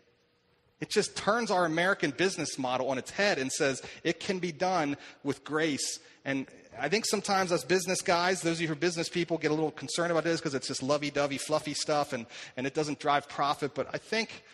[0.81, 4.53] It just turns our American business model on its head and says it can be
[4.53, 5.99] done with grace.
[6.25, 6.47] And
[6.79, 9.55] I think sometimes us business guys, those of you who are business people, get a
[9.55, 12.99] little concerned about this because it's just lovey dovey, fluffy stuff and, and it doesn't
[12.99, 13.75] drive profit.
[13.75, 14.45] But I think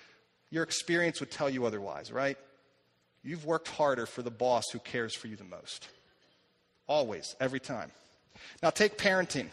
[0.50, 2.36] your experience would tell you otherwise, right?
[3.22, 5.88] You've worked harder for the boss who cares for you the most.
[6.86, 7.90] Always, every time.
[8.62, 9.48] Now, take parenting.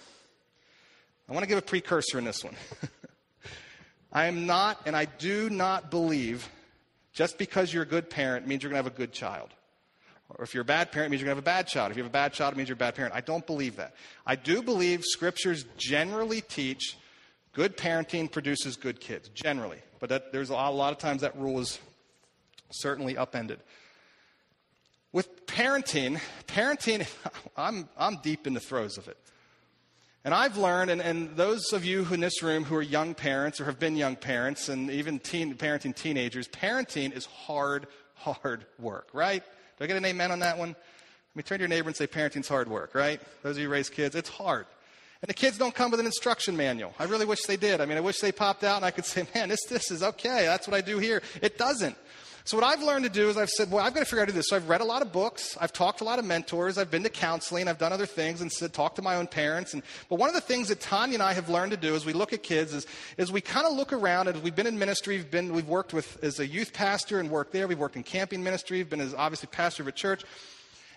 [1.29, 2.55] I want to give a precursor in this one.
[4.11, 6.49] I am not, and I do not believe
[7.13, 9.49] just because you're a good parent means you're going to have a good child.
[10.29, 11.91] Or if you're a bad parent, it means you're going to have a bad child.
[11.91, 13.13] If you have a bad child, it means you're a bad parent.
[13.15, 13.95] I don't believe that.
[14.25, 16.97] I do believe scriptures generally teach
[17.53, 19.79] good parenting produces good kids, generally.
[19.99, 21.79] But that, there's a lot, a lot of times that rule is
[22.69, 23.59] certainly upended.
[25.11, 27.07] With parenting, parenting,
[27.57, 29.17] I'm, I'm deep in the throes of it.
[30.25, 33.61] And I've learned, and, and those of you in this room who are young parents
[33.61, 39.07] or have been young parents and even teen, parenting teenagers, parenting is hard, hard work,
[39.13, 39.43] right?
[39.77, 40.69] Do I get an amen on that one?
[40.69, 40.73] I
[41.35, 43.21] mean, turn to your neighbor and say parenting's hard work, right?
[43.43, 44.65] Those of you who raise kids, it's hard.
[45.21, 46.93] And the kids don't come with an instruction manual.
[46.99, 47.81] I really wish they did.
[47.81, 50.03] I mean, I wish they popped out and I could say, man, this, this is
[50.03, 50.45] okay.
[50.45, 51.21] That's what I do here.
[51.41, 51.95] It doesn't.
[52.47, 54.21] So what I've learned to do is I've said, well, I've got to figure out
[54.21, 54.47] how to do this.
[54.47, 55.57] So I've read a lot of books.
[55.59, 56.77] I've talked to a lot of mentors.
[56.77, 57.67] I've been to counseling.
[57.67, 59.73] I've done other things and said, talked to my own parents.
[59.73, 62.05] And, but one of the things that Tanya and I have learned to do as
[62.05, 64.79] we look at kids is, is we kind of look around and we've been in
[64.79, 65.17] ministry.
[65.17, 67.67] We've been, we've worked with, as a youth pastor and worked there.
[67.67, 68.77] We've worked in camping ministry.
[68.77, 70.23] We've been as obviously pastor of a church.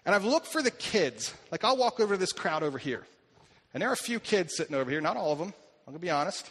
[0.07, 1.35] And I've looked for the kids.
[1.51, 3.05] Like I'll walk over to this crowd over here.
[3.75, 5.53] And there are a few kids sitting over here, not all of them.
[5.89, 6.49] I'm going to be honest.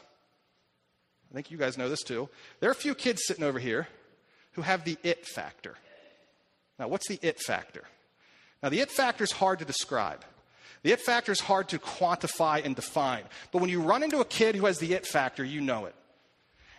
[1.31, 2.27] I think you guys know this too.
[2.59, 3.87] There are a few kids sitting over here
[4.59, 5.75] who have the it factor.
[6.77, 7.83] Now, what's the it factor?
[8.61, 10.25] Now, the it factor is hard to describe.
[10.83, 13.23] The it factor is hard to quantify and define.
[13.53, 15.95] But when you run into a kid who has the it factor, you know it.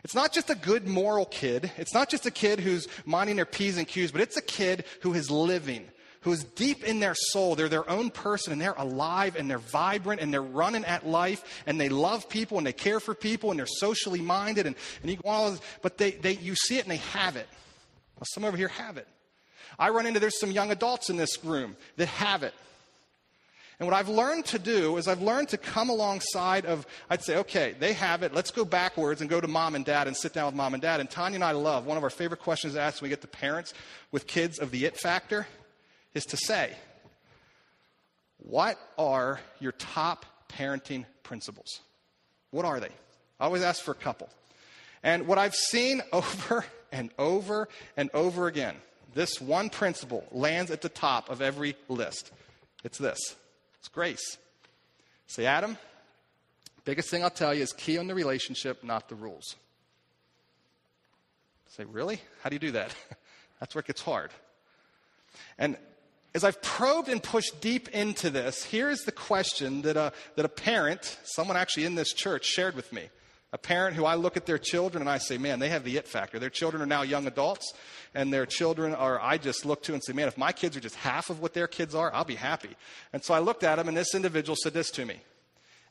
[0.04, 1.72] It's not just a good moral kid.
[1.78, 4.84] It's not just a kid who's minding their P's and Q's, but it's a kid
[5.00, 5.86] who is living,
[6.20, 7.54] who is deep in their soul.
[7.54, 11.62] They're their own person and they're alive and they're vibrant and they're running at life
[11.66, 15.10] and they love people and they care for people and they're socially minded and, and
[15.10, 17.48] you go all this, but they, they, you see it and they have it.
[18.24, 19.06] Some over here have it.
[19.78, 22.54] I run into there's some young adults in this room that have it.
[23.78, 27.38] And what I've learned to do is I've learned to come alongside of, I'd say,
[27.38, 28.34] okay, they have it.
[28.34, 30.82] Let's go backwards and go to mom and dad and sit down with mom and
[30.82, 31.00] dad.
[31.00, 33.22] And Tanya and I love, one of our favorite questions to ask when we get
[33.22, 33.72] to parents
[34.12, 35.46] with kids of the it factor
[36.12, 36.74] is to say,
[38.36, 41.80] what are your top parenting principles?
[42.50, 42.90] What are they?
[43.38, 44.28] I always ask for a couple.
[45.02, 48.76] And what I've seen over and over and over again,
[49.14, 52.30] this one principle lands at the top of every list.
[52.84, 53.18] It's this
[53.78, 54.38] it's grace.
[55.26, 55.78] Say, Adam,
[56.84, 59.56] biggest thing I'll tell you is key on the relationship, not the rules.
[61.68, 62.20] Say, really?
[62.42, 62.94] How do you do that?
[63.60, 64.30] That's where it gets hard.
[65.56, 65.76] And
[66.34, 70.48] as I've probed and pushed deep into this, here's the question that a, that a
[70.48, 73.08] parent, someone actually in this church, shared with me.
[73.52, 75.96] A parent who I look at their children and I say, man, they have the
[75.96, 76.38] it factor.
[76.38, 77.72] Their children are now young adults,
[78.14, 80.80] and their children are, I just look to and say, man, if my kids are
[80.80, 82.76] just half of what their kids are, I'll be happy.
[83.12, 85.20] And so I looked at him, and this individual said this to me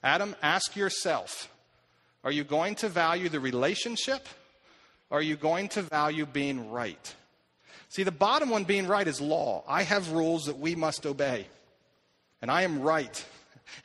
[0.02, 1.50] Adam, ask yourself,
[2.24, 4.28] are you going to value the relationship?
[5.12, 7.16] Are you going to value being right?
[7.90, 9.64] See, the bottom one being right is law.
[9.68, 11.48] I have rules that we must obey.
[12.42, 13.26] And I am right.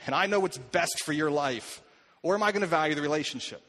[0.07, 1.81] And I know what's best for your life.
[2.25, 3.63] Or am I going to value the relationship?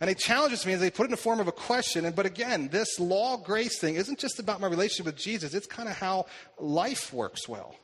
[0.00, 2.04] And he challenges me as they put it in the form of a question.
[2.04, 5.66] And, but again, this law grace thing isn't just about my relationship with Jesus, it's
[5.66, 6.26] kind of how
[6.60, 7.74] life works well.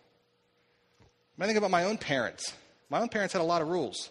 [1.38, 2.54] I think about my own parents.
[2.88, 4.08] My own parents had a lot of rules.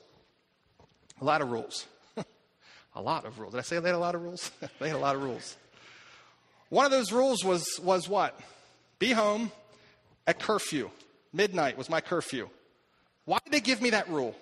[1.22, 1.86] A lot of rules.
[2.96, 3.54] a lot of rules.
[3.54, 4.52] Did I say they had a lot of rules?
[4.80, 5.56] they had a lot of rules.
[6.68, 8.38] One of those rules was, was what?
[9.00, 9.54] Be home
[10.28, 10.90] at curfew.
[11.32, 12.50] Midnight was my curfew.
[13.24, 14.36] Why did they give me that rule?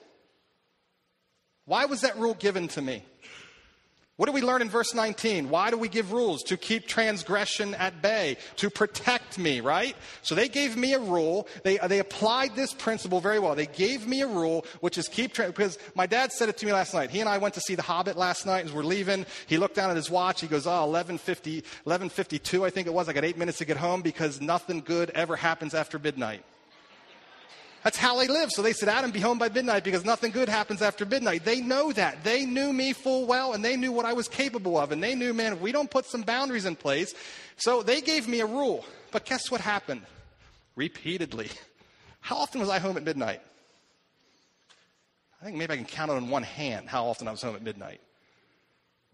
[1.65, 3.03] Why was that rule given to me?
[4.21, 5.49] What do we learn in verse 19?
[5.49, 6.43] Why do we give rules?
[6.43, 9.95] To keep transgression at bay, to protect me, right?
[10.21, 11.47] So they gave me a rule.
[11.63, 13.55] They, they applied this principle very well.
[13.55, 16.67] They gave me a rule, which is keep, tra- because my dad said it to
[16.67, 17.09] me last night.
[17.09, 19.25] He and I went to see The Hobbit last night as we're leaving.
[19.47, 20.41] He looked down at his watch.
[20.41, 23.09] He goes, ah, oh, 1150, 1152, I think it was.
[23.09, 26.43] I got eight minutes to get home because nothing good ever happens after midnight.
[27.83, 28.51] That's how they live.
[28.51, 31.43] So they said, Adam, be home by midnight because nothing good happens after midnight.
[31.45, 32.23] They know that.
[32.23, 34.91] They knew me full well and they knew what I was capable of.
[34.91, 37.15] And they knew, man, if we don't put some boundaries in place.
[37.57, 38.85] So they gave me a rule.
[39.11, 40.03] But guess what happened?
[40.75, 41.49] Repeatedly.
[42.19, 43.41] How often was I home at midnight?
[45.41, 47.55] I think maybe I can count it on one hand how often I was home
[47.55, 47.99] at midnight.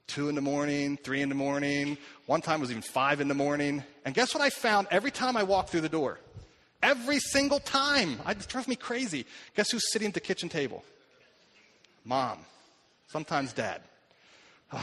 [0.07, 1.97] Two in the morning, three in the morning.
[2.25, 3.81] One time was even five in the morning.
[4.03, 6.19] And guess what I found every time I walked through the door?
[6.81, 8.19] Every single time.
[8.27, 9.25] It drove me crazy.
[9.55, 10.83] Guess who's sitting at the kitchen table?
[12.05, 12.39] Mom.
[13.07, 13.81] Sometimes dad.
[14.71, 14.81] but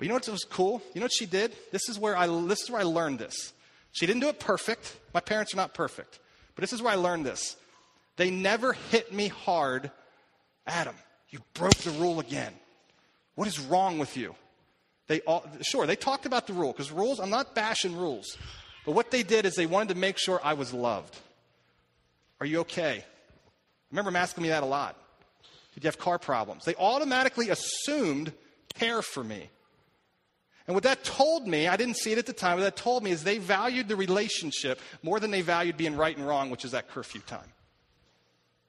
[0.00, 0.82] you know what was cool?
[0.94, 1.54] You know what she did?
[1.72, 3.52] This is where I this is where I learned this.
[3.92, 4.96] She didn't do it perfect.
[5.12, 6.18] My parents are not perfect.
[6.54, 7.56] But this is where I learned this.
[8.16, 9.90] They never hit me hard.
[10.66, 10.94] Adam,
[11.30, 12.52] you broke the rule again.
[13.34, 14.34] What is wrong with you?
[15.06, 18.36] They all, sure, they talked about the rule because rules, I'm not bashing rules.
[18.86, 21.14] But what they did is they wanted to make sure I was loved.
[22.40, 23.04] Are you okay?
[23.04, 23.04] I
[23.90, 24.96] remember them asking me that a lot.
[25.74, 26.64] Did you have car problems?
[26.64, 28.32] They automatically assumed
[28.74, 29.50] care for me.
[30.66, 33.02] And what that told me, I didn't see it at the time, what that told
[33.02, 36.64] me is they valued the relationship more than they valued being right and wrong, which
[36.64, 37.52] is that curfew time.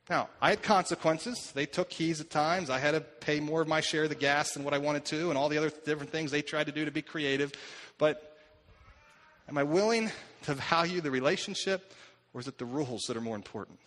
[0.09, 1.51] Now, I had consequences.
[1.53, 2.70] They took keys at times.
[2.70, 5.05] I had to pay more of my share of the gas than what I wanted
[5.05, 7.51] to, and all the other different things they tried to do to be creative.
[7.97, 8.27] But
[9.48, 10.12] am I willing
[10.43, 11.93] to value the relationship,
[12.34, 13.80] or is it the rules that are more important?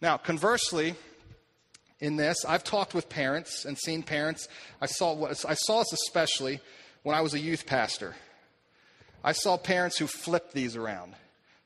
[0.00, 0.94] Now, conversely,
[2.00, 4.48] in this, I've talked with parents and seen parents.
[4.80, 6.60] I saw, I saw this especially
[7.02, 8.14] when I was a youth pastor.
[9.22, 11.14] I saw parents who flipped these around,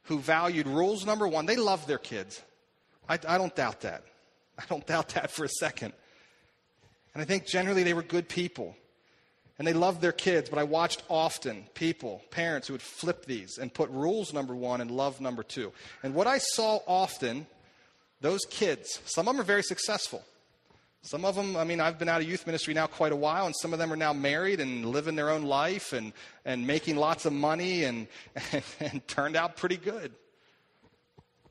[0.04, 1.46] who valued rules number one.
[1.46, 2.42] They loved their kids.
[3.08, 4.02] I, I don't doubt that.
[4.58, 5.92] I don't doubt that for a second.
[7.14, 8.76] And I think generally they were good people.
[9.58, 13.58] And they loved their kids, but I watched often people, parents who would flip these
[13.58, 15.72] and put rules number one and love number two.
[16.02, 17.46] And what I saw often,
[18.20, 20.24] those kids, some of them are very successful.
[21.02, 23.46] Some of them, I mean, I've been out of youth ministry now quite a while,
[23.46, 26.12] and some of them are now married and living their own life and,
[26.44, 28.08] and making lots of money and,
[28.52, 30.12] and, and turned out pretty good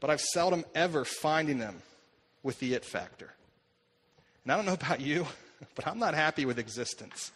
[0.03, 1.81] but I've seldom ever finding them
[2.43, 3.33] with the it factor.
[4.43, 5.25] And I don't know about you,
[5.75, 7.31] but I'm not happy with existence.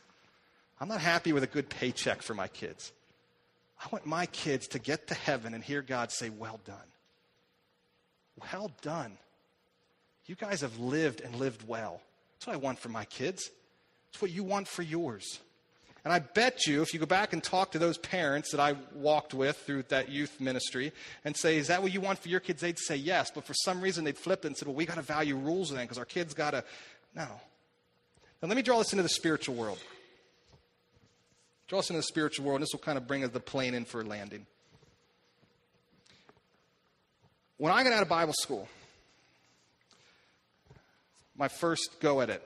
[0.79, 2.91] I'm not happy with a good paycheck for my kids.
[3.83, 6.77] I want my kids to get to heaven and hear God say, Well done.
[8.53, 9.17] Well done.
[10.25, 12.01] You guys have lived and lived well.
[12.35, 13.49] That's what I want for my kids.
[14.09, 15.39] It's what you want for yours.
[16.03, 18.75] And I bet you, if you go back and talk to those parents that I
[18.93, 20.93] walked with through that youth ministry
[21.25, 22.61] and say, Is that what you want for your kids?
[22.61, 23.31] They'd say yes.
[23.33, 25.69] But for some reason, they'd flip it and said, Well, we got to value rules
[25.69, 26.63] then because our kids got to.
[27.15, 27.27] No.
[28.41, 29.79] Now, let me draw this into the spiritual world.
[31.67, 33.73] Draw us into the spiritual world, and this will kind of bring us the plane
[33.73, 34.45] in for landing.
[37.57, 38.67] When I got out of Bible school,
[41.35, 42.41] my first go at it,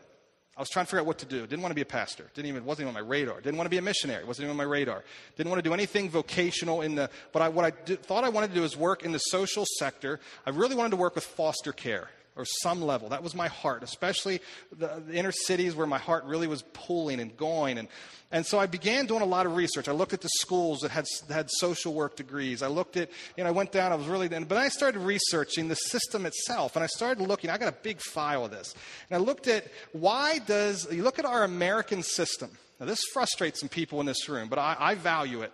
[0.57, 1.41] I was trying to figure out what to do.
[1.41, 2.29] Didn't want to be a pastor.
[2.33, 3.41] Didn't even wasn't even on my radar.
[3.41, 4.23] Didn't want to be a missionary.
[4.25, 5.03] Wasn't even on my radar.
[5.37, 7.09] Didn't want to do anything vocational in the.
[7.31, 9.65] But I, what I did, thought I wanted to do is work in the social
[9.79, 10.19] sector.
[10.45, 13.09] I really wanted to work with foster care or some level.
[13.09, 14.39] That was my heart, especially
[14.71, 17.77] the, the, inner cities where my heart really was pulling and going.
[17.77, 17.89] And,
[18.31, 19.89] and so I began doing a lot of research.
[19.89, 22.63] I looked at the schools that had, that had social work degrees.
[22.63, 25.67] I looked at, you know, I went down, I was really, but I started researching
[25.67, 26.75] the system itself.
[26.75, 28.73] And I started looking, I got a big file of this.
[29.09, 32.49] And I looked at why does, you look at our American system.
[32.79, 35.51] Now, this frustrates some people in this room, but I, I value it.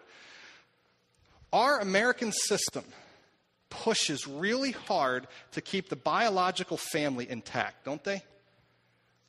[1.52, 2.84] Our American system
[3.70, 8.24] pushes really hard to keep the biological family intact, don't they?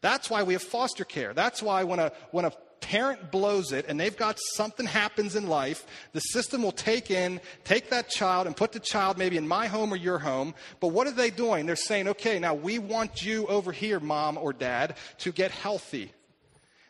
[0.00, 1.34] That's why we have foster care.
[1.34, 5.48] That's why when a, when a parent blows it and they've got something happens in
[5.48, 9.46] life, the system will take in, take that child and put the child maybe in
[9.46, 10.54] my home or your home.
[10.80, 11.66] But what are they doing?
[11.66, 16.12] They're saying, okay, now we want you over here, mom or dad, to get healthy.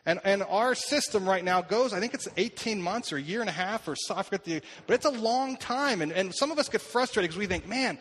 [0.05, 3.41] And, and our system right now goes, I think it's 18 months or a year
[3.41, 6.01] and a half or so, I forget the, but it's a long time.
[6.01, 7.99] And, and some of us get frustrated because we think, man,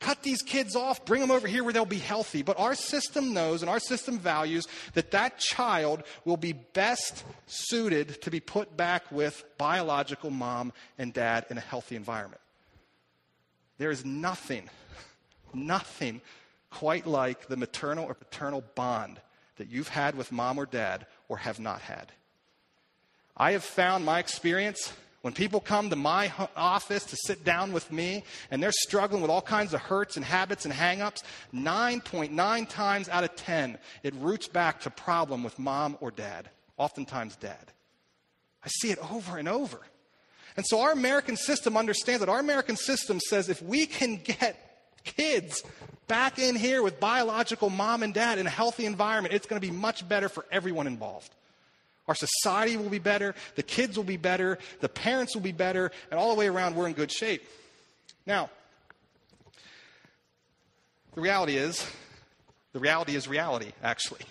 [0.00, 2.42] cut these kids off, bring them over here where they'll be healthy.
[2.42, 8.22] But our system knows and our system values that that child will be best suited
[8.22, 12.40] to be put back with biological mom and dad in a healthy environment.
[13.78, 14.68] There is nothing,
[15.54, 16.20] nothing
[16.70, 19.20] quite like the maternal or paternal bond
[19.56, 22.12] that you've had with mom or dad or have not had.
[23.36, 27.90] I have found my experience when people come to my office to sit down with
[27.90, 31.22] me and they're struggling with all kinds of hurts and habits and hangups,
[31.52, 37.36] 9.9 times out of 10, it roots back to problem with mom or dad, oftentimes
[37.36, 37.72] dad.
[38.64, 39.80] I see it over and over.
[40.56, 44.67] And so our American system understands that our American system says if we can get
[45.04, 45.62] Kids
[46.06, 49.34] back in here with biological mom and dad in a healthy environment.
[49.34, 51.30] It's going to be much better for everyone involved.
[52.08, 55.92] Our society will be better, the kids will be better, the parents will be better,
[56.10, 57.42] and all the way around, we're in good shape.
[58.26, 58.48] Now,
[61.14, 61.86] the reality is,
[62.72, 64.22] the reality is reality, actually.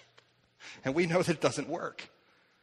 [0.86, 2.07] And we know that it doesn't work.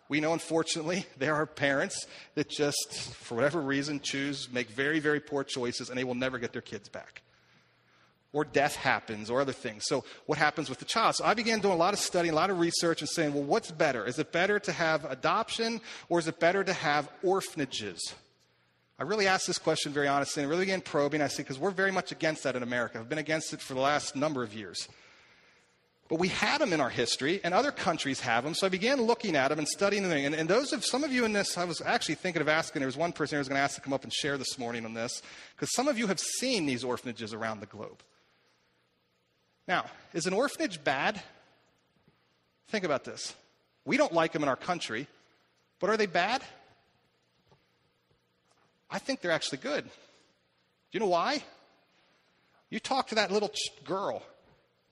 [0.09, 5.21] We know, unfortunately, there are parents that just, for whatever reason, choose, make very, very
[5.21, 7.23] poor choices, and they will never get their kids back.
[8.35, 9.85] Or death happens, or other things.
[9.87, 11.15] So, what happens with the child?
[11.15, 13.45] So, I began doing a lot of studying, a lot of research, and saying, well,
[13.45, 14.05] what's better?
[14.05, 15.81] Is it better to have adoption,
[16.11, 18.15] or is it better to have orphanages?
[18.99, 21.23] I really asked this question very honestly and really began probing.
[21.23, 22.99] I said, because we're very much against that in America.
[22.99, 24.89] I've been against it for the last number of years.
[26.09, 28.55] But we had them in our history, and other countries have them.
[28.55, 30.13] So I began looking at them and studying them.
[30.13, 32.81] And, and those of some of you in this, I was actually thinking of asking.
[32.81, 34.59] There was one person I was going to ask to come up and share this
[34.59, 35.23] morning on this,
[35.57, 38.03] because some of you have seen these orphanages around the globe.
[39.67, 41.21] Now, is an orphanage bad?
[42.69, 43.35] Think about this.
[43.85, 45.07] We don't like them in our country,
[45.81, 46.43] but are they bad?
[48.91, 49.85] I think they're actually good.
[49.85, 49.91] Do
[50.93, 51.43] you know why?
[52.71, 54.23] You talk to that little ch- girl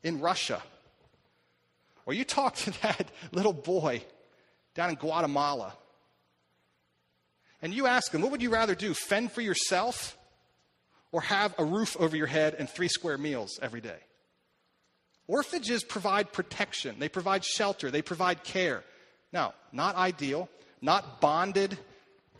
[0.03, 0.63] in Russia,
[2.07, 4.03] or you talk to that little boy
[4.75, 5.75] down in Guatemala,
[7.61, 10.17] and you ask them, what would you rather do, fend for yourself
[11.13, 13.99] or have a roof over your head and three square meals every day?
[15.29, 18.85] Orphanages provide protection, they provide shelter, they provide care.
[19.33, 20.49] Now, not ideal,
[20.81, 21.79] not bonded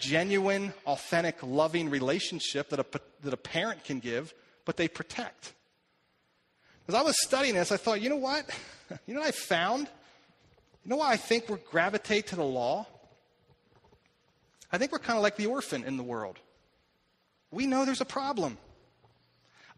[0.03, 5.53] genuine, authentic, loving relationship that a, that a parent can give, but they protect.
[6.89, 8.45] As I was studying this, I thought, you know what?
[9.07, 9.89] You know what I found?
[10.85, 12.87] You know why I think we gravitate to the law?
[14.71, 16.39] I think we're kind of like the orphan in the world.
[17.51, 18.59] We know there's a problem.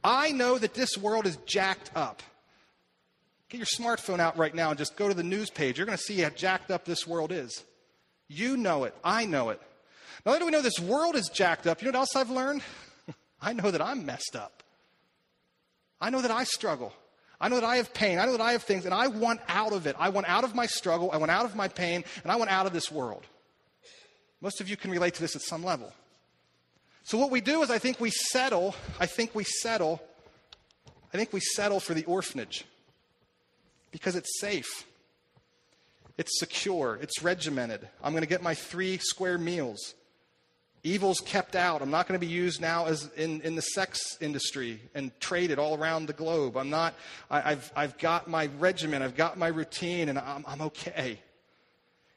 [0.03, 2.25] I know that this world is jacked up.
[3.55, 5.79] Get your smartphone out right now and just go to the news page.
[5.79, 7.63] You're going to see how jacked up this world is.
[8.27, 8.97] You know it.
[9.05, 9.63] I know it.
[10.27, 12.31] Not only do we know this world is jacked up, you know what else I've
[12.31, 12.63] learned?
[13.41, 14.65] I know that I'm messed up.
[16.01, 16.93] I know that I struggle.
[17.41, 18.19] I know that I have pain.
[18.19, 19.95] I know that I have things, and I want out of it.
[20.01, 21.13] I want out of my struggle.
[21.13, 23.23] I want out of my pain, and I want out of this world.
[24.41, 25.93] Most of you can relate to this at some level.
[27.05, 30.03] So, what we do is, I think we settle, I think we settle,
[31.13, 32.65] I think we settle for the orphanage
[33.95, 34.85] because it's safe,
[36.19, 37.89] it's secure, it's regimented.
[38.03, 39.95] I'm going to get my three square meals.
[40.83, 41.81] Evil's kept out.
[41.81, 45.61] I'm not going to be used now as in, in the sex industry and traded
[45.61, 46.57] all around the globe.
[46.57, 46.95] I'm not,
[47.31, 51.21] I, have I've got my regimen, I've got my routine, and I'm, I'm okay.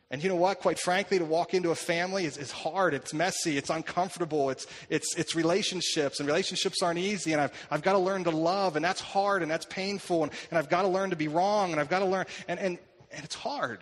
[0.09, 0.59] And you know what?
[0.59, 2.93] Quite frankly, to walk into a family is, is hard.
[2.93, 3.57] It's messy.
[3.57, 4.49] It's uncomfortable.
[4.49, 7.33] It's, it's, it's relationships, and relationships aren't easy.
[7.33, 10.23] And I've, I've got to learn to love, and that's hard, and that's painful.
[10.23, 12.57] And, and I've got to learn to be wrong, and I've got to learn, and,
[12.59, 12.77] and,
[13.11, 13.79] and it's hard.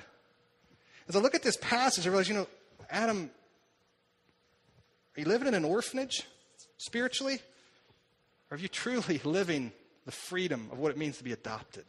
[1.08, 2.48] As I look at this passage, I realize, you know,
[2.90, 3.30] Adam
[5.16, 6.24] are you living in an orphanage
[6.78, 7.40] spiritually?
[8.52, 9.72] Or are you truly living
[10.06, 11.86] the freedom of what it means to be adopted?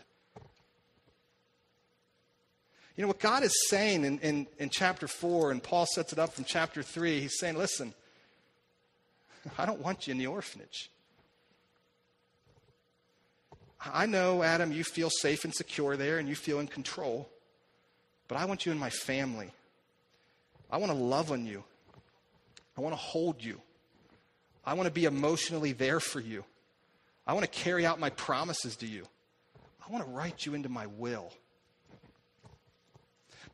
[2.96, 6.18] You know, what God is saying in, in, in chapter 4, and Paul sets it
[6.18, 7.92] up from chapter 3, he's saying, listen,
[9.58, 10.90] I don't want you in the orphanage.
[13.80, 17.28] I know, Adam, you feel safe and secure there and you feel in control,
[18.28, 19.50] but I want you in my family.
[20.70, 21.62] I want to love on you.
[22.76, 23.60] I want to hold you.
[24.64, 26.44] I want to be emotionally there for you.
[27.26, 29.04] I want to carry out my promises to you.
[29.86, 31.30] I want to write you into my will.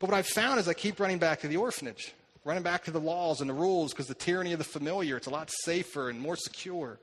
[0.03, 2.91] But what I've found is I keep running back to the orphanage, running back to
[2.91, 6.09] the laws and the rules because the tyranny of the familiar, it's a lot safer
[6.09, 6.99] and more secure.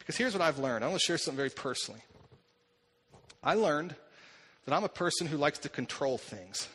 [0.00, 0.82] Because here's what I've learned.
[0.82, 2.00] I want to share something very personally.
[3.44, 3.94] I learned
[4.64, 6.66] that I'm a person who likes to control things.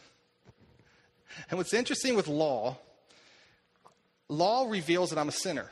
[1.49, 2.78] And what's interesting with law
[4.30, 5.70] law reveals that I'm a sinner.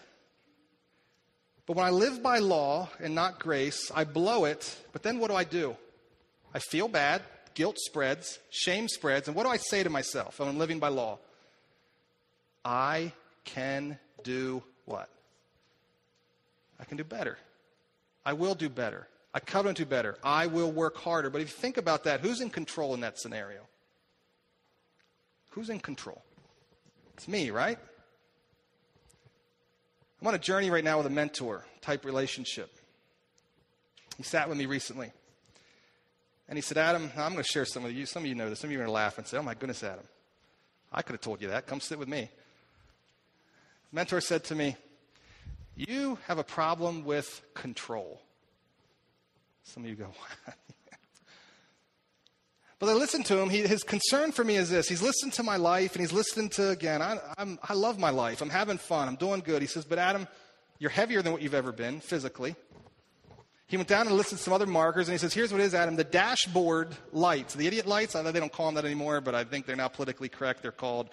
[1.68, 4.76] But when I live by law and not grace, I blow it.
[4.92, 5.78] But then what do I do?
[6.54, 7.22] I feel bad,
[7.54, 10.90] guilt spreads, shame spreads, and what do I say to myself when I'm living by
[10.90, 11.20] law?
[12.64, 13.14] I
[13.46, 15.10] can do what?
[16.80, 17.38] I can do better.
[18.26, 19.08] I will do better.
[19.34, 20.18] I covenant to better.
[20.24, 21.30] I will work harder.
[21.30, 23.62] But if you think about that, who's in control in that scenario?
[25.50, 26.22] Who's in control?
[27.16, 27.78] It's me, right?
[30.22, 32.72] I'm on a journey right now with a mentor type relationship.
[34.18, 35.12] He sat with me recently.
[36.50, 38.08] And he said, Adam, I'm going to share some of you.
[38.08, 38.60] Some of you know this.
[38.60, 40.04] Some of you are going to laugh and say, Oh my goodness, Adam.
[40.92, 41.68] I could have told you that.
[41.68, 42.30] Come sit with me.
[43.92, 44.76] mentor said to me,
[45.76, 48.20] You have a problem with control.
[49.64, 50.06] Some of you go,
[50.46, 50.56] what?
[52.80, 53.50] But I listened to him.
[53.50, 54.88] He, his concern for me is this.
[54.88, 58.10] He's listened to my life and he's listened to, again, I, I'm, I love my
[58.10, 58.42] life.
[58.42, 59.10] I'm having fun.
[59.10, 59.62] I'm doing good.
[59.62, 60.28] He says, But Adam,
[60.80, 62.56] you're heavier than what you've ever been physically.
[63.70, 65.76] He went down and listed some other markers and he says, Here's what it is,
[65.76, 65.96] Adam.
[65.96, 69.36] The dashboard lights, the idiot lights, I know they don't call them that anymore, but
[69.36, 70.64] I think they're now politically correct.
[70.64, 71.10] They're called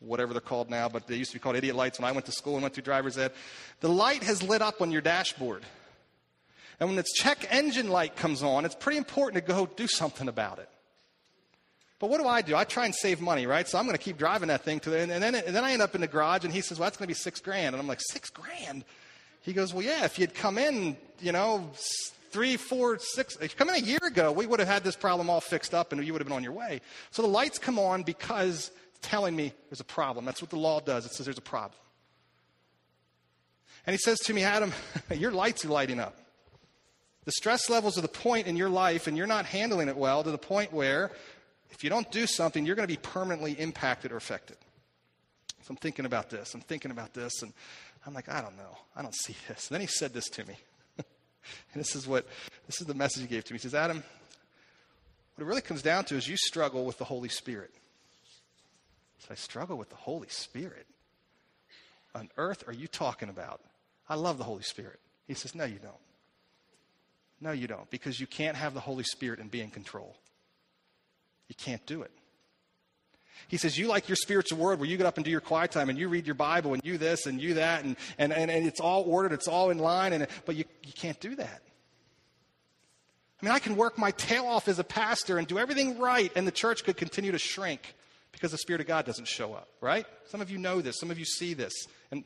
[0.00, 2.26] whatever they're called now, but they used to be called idiot lights when I went
[2.26, 3.30] to school and went through driver's ed.
[3.78, 5.62] The light has lit up on your dashboard.
[6.80, 10.26] And when its check engine light comes on, it's pretty important to go do something
[10.26, 10.68] about it.
[12.00, 12.56] But what do I do?
[12.56, 13.68] I try and save money, right?
[13.68, 15.62] So I'm going to keep driving that thing to the, and, and then, and then
[15.62, 17.38] I end up in the garage and he says, well, that's going to be six
[17.38, 17.76] grand.
[17.76, 18.84] And I'm like, six grand?
[19.42, 21.68] He goes, well, yeah, if you'd come in, you know,
[22.30, 25.40] three, four, six, come in a year ago, we would have had this problem all
[25.40, 26.80] fixed up and you would have been on your way.
[27.10, 30.24] So the lights come on because it's telling me there's a problem.
[30.24, 31.04] That's what the law does.
[31.04, 31.78] It says there's a problem.
[33.86, 34.72] And he says to me, Adam,
[35.14, 36.16] your lights are lighting up.
[37.24, 40.24] The stress levels are the point in your life, and you're not handling it well
[40.24, 41.12] to the point where
[41.70, 44.56] if you don't do something, you're going to be permanently impacted or affected.
[45.62, 46.54] So I'm thinking about this.
[46.54, 47.42] I'm thinking about this.
[47.42, 47.52] And
[48.06, 48.78] I'm like, I don't know.
[48.96, 49.68] I don't see this.
[49.68, 50.56] And then he said this to me.
[50.96, 51.04] and
[51.74, 52.26] this is what,
[52.66, 53.58] this is the message he gave to me.
[53.58, 54.02] He says, Adam,
[55.34, 57.70] what it really comes down to is you struggle with the Holy Spirit.
[59.20, 60.86] So I struggle with the Holy Spirit.
[62.14, 63.60] On earth are you talking about?
[64.08, 64.98] I love the Holy Spirit.
[65.28, 65.94] He says, No, you don't.
[67.40, 70.16] No, you don't, because you can't have the Holy Spirit and be in control.
[71.48, 72.10] You can't do it.
[73.48, 75.70] He says, You like your spiritual world where you get up and do your quiet
[75.70, 78.50] time and you read your Bible and you this and you that, and, and, and,
[78.50, 81.62] and it's all ordered, it's all in line, and, but you, you can't do that.
[83.40, 86.30] I mean, I can work my tail off as a pastor and do everything right,
[86.36, 87.94] and the church could continue to shrink
[88.30, 90.06] because the Spirit of God doesn't show up, right?
[90.26, 91.72] Some of you know this, some of you see this.
[92.10, 92.24] And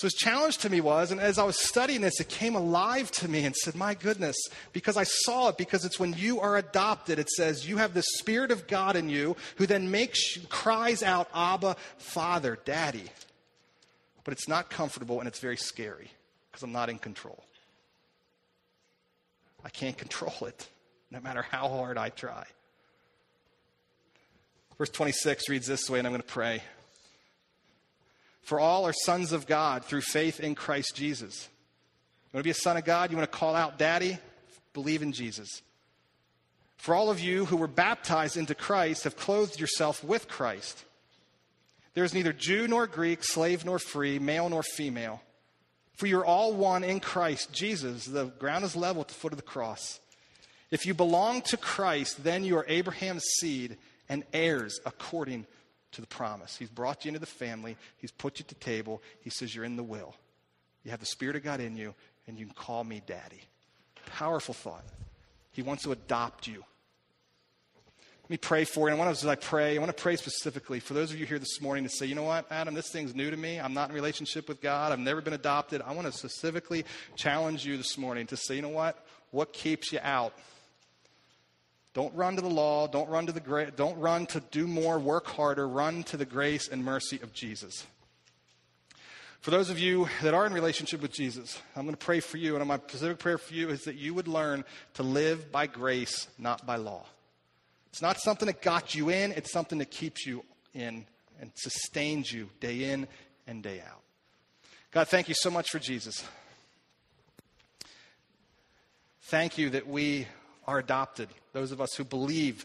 [0.00, 3.10] so his challenge to me was, and as I was studying this, it came alive
[3.12, 4.36] to me and said, My goodness,
[4.72, 8.02] because I saw it, because it's when you are adopted, it says, You have the
[8.18, 13.10] Spirit of God in you, who then makes, cries out, Abba, Father, Daddy.
[14.24, 16.10] But it's not comfortable and it's very scary
[16.50, 17.44] because I'm not in control.
[19.62, 20.66] I can't control it,
[21.10, 22.46] no matter how hard I try.
[24.78, 26.62] Verse 26 reads this way, and I'm going to pray.
[28.42, 31.48] For all are sons of God through faith in Christ Jesus.
[32.32, 33.10] You want to be a son of God?
[33.10, 34.18] You want to call out daddy?
[34.72, 35.62] Believe in Jesus.
[36.76, 40.84] For all of you who were baptized into Christ have clothed yourself with Christ.
[41.94, 45.20] There is neither Jew nor Greek, slave nor free, male nor female.
[45.94, 48.06] For you're all one in Christ Jesus.
[48.06, 50.00] The ground is level at the foot of the cross.
[50.70, 53.76] If you belong to Christ, then you are Abraham's seed
[54.08, 55.46] and heirs according
[55.92, 56.56] to the promise.
[56.56, 59.02] He's brought you into the family, He's put you at the table.
[59.20, 60.14] He says, You're in the will.
[60.84, 61.94] You have the Spirit of God in you,
[62.26, 63.42] and you can call me daddy.
[64.06, 64.84] Powerful thought.
[65.52, 66.64] He wants to adopt you.
[68.30, 68.94] Let me pray for you.
[68.94, 71.60] And as I pray, I want to pray specifically for those of you here this
[71.60, 73.58] morning to say, you know what, Adam, this thing's new to me.
[73.58, 74.92] I'm not in relationship with God.
[74.92, 75.82] I've never been adopted.
[75.82, 76.84] I want to specifically
[77.16, 80.32] challenge you this morning to say, you know what, what keeps you out?
[81.92, 82.86] Don't run to the law.
[82.86, 85.66] Don't run to the gra- don't run to do more, work harder.
[85.66, 87.86] Run to the grace and mercy of Jesus.
[89.40, 92.36] For those of you that are in relationship with Jesus, I'm going to pray for
[92.36, 94.64] you, and my specific prayer for you is that you would learn
[94.94, 97.06] to live by grace, not by law.
[97.90, 101.06] It's not something that got you in; it's something that keeps you in
[101.40, 103.08] and sustains you day in
[103.46, 104.02] and day out.
[104.92, 106.22] God, thank you so much for Jesus.
[109.22, 110.26] Thank you that we
[110.70, 112.64] are adopted, those of us who believe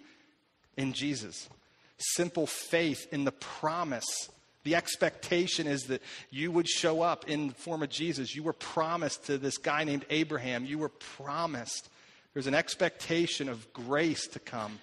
[0.78, 1.50] in Jesus.
[1.98, 4.30] Simple faith in the promise.
[4.64, 8.36] The expectation is that you would show up in the form of Jesus.
[8.36, 10.66] You were promised to this guy named Abraham.
[10.66, 11.90] You were promised.
[12.34, 14.80] There's an expectation of grace to come.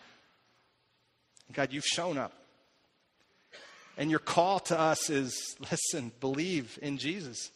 [1.53, 2.33] God, you've shown up.
[3.97, 7.51] And your call to us is listen, believe in Jesus.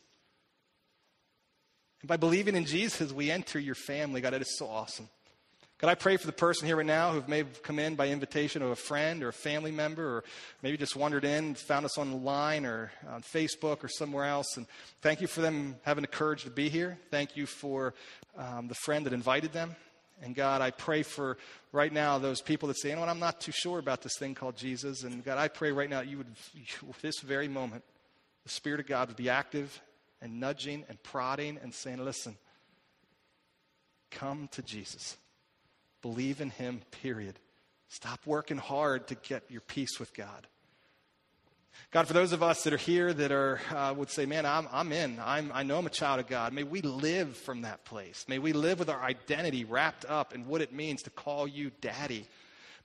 [2.03, 4.21] And by believing in Jesus, we enter your family.
[4.21, 5.09] God, it is so awesome.
[5.79, 8.09] Could I pray for the person here right now who may have come in by
[8.09, 10.25] invitation of a friend or a family member, or
[10.63, 14.57] maybe just wandered in, found us online or on Facebook or somewhere else?
[14.57, 14.67] And
[15.03, 16.97] thank you for them having the courage to be here.
[17.11, 17.93] Thank you for
[18.39, 19.77] um, the friend that invited them.
[20.23, 21.37] And God, I pray for
[21.73, 24.17] right now those people that say, you know what, I'm not too sure about this
[24.19, 25.03] thing called Jesus.
[25.03, 26.35] And God, I pray right now you would,
[27.03, 27.85] this very moment,
[28.45, 29.79] the Spirit of God would be active
[30.23, 32.39] and nudging and prodding and saying, listen,
[34.11, 35.19] come to Jesus.
[36.07, 37.37] Believe in Him, period.
[37.89, 40.47] Stop working hard to get your peace with God.
[41.91, 44.69] God, for those of us that are here that are uh, would say, "Man, I'm,
[44.71, 45.19] I'm in.
[45.19, 48.25] I'm, I know I'm a child of God." May we live from that place.
[48.29, 51.73] May we live with our identity wrapped up in what it means to call you
[51.81, 52.29] Daddy.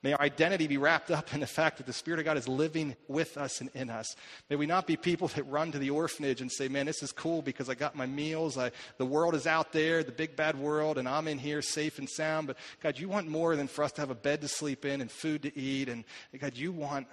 [0.02, 2.48] May our identity be wrapped up in the fact that the Spirit of God is
[2.48, 4.16] living with us and in us.
[4.50, 7.12] May we not be people that run to the orphanage and say, man, this is
[7.12, 8.58] cool because I got my meals.
[8.58, 12.00] I, the world is out there, the big bad world, and I'm in here safe
[12.00, 12.48] and sound.
[12.48, 15.00] But God, you want more than for us to have a bed to sleep in
[15.00, 15.88] and food to eat.
[15.88, 16.02] And
[16.36, 17.06] God, you want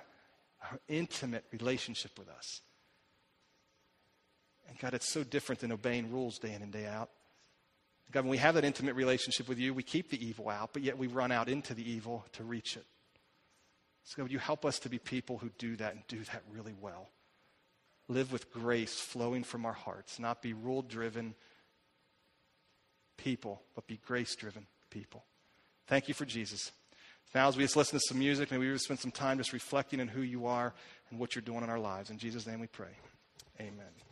[0.71, 2.61] an intimate relationship with us.
[4.67, 7.11] And God, it's so different than obeying rules day in and day out.
[8.11, 10.81] God, when we have that intimate relationship with you, we keep the evil out, but
[10.81, 12.85] yet we run out into the evil to reach it.
[14.03, 16.41] So, God, would you help us to be people who do that and do that
[16.51, 17.09] really well?
[18.07, 21.35] Live with grace flowing from our hearts, not be rule driven
[23.17, 25.23] people, but be grace driven people.
[25.85, 26.71] Thank you for Jesus.
[27.35, 29.53] Now, as we just listen to some music, maybe we just spend some time just
[29.53, 30.73] reflecting on who you are
[31.11, 32.09] and what you're doing in our lives.
[32.09, 32.95] In Jesus' name we pray.
[33.59, 34.08] Amen.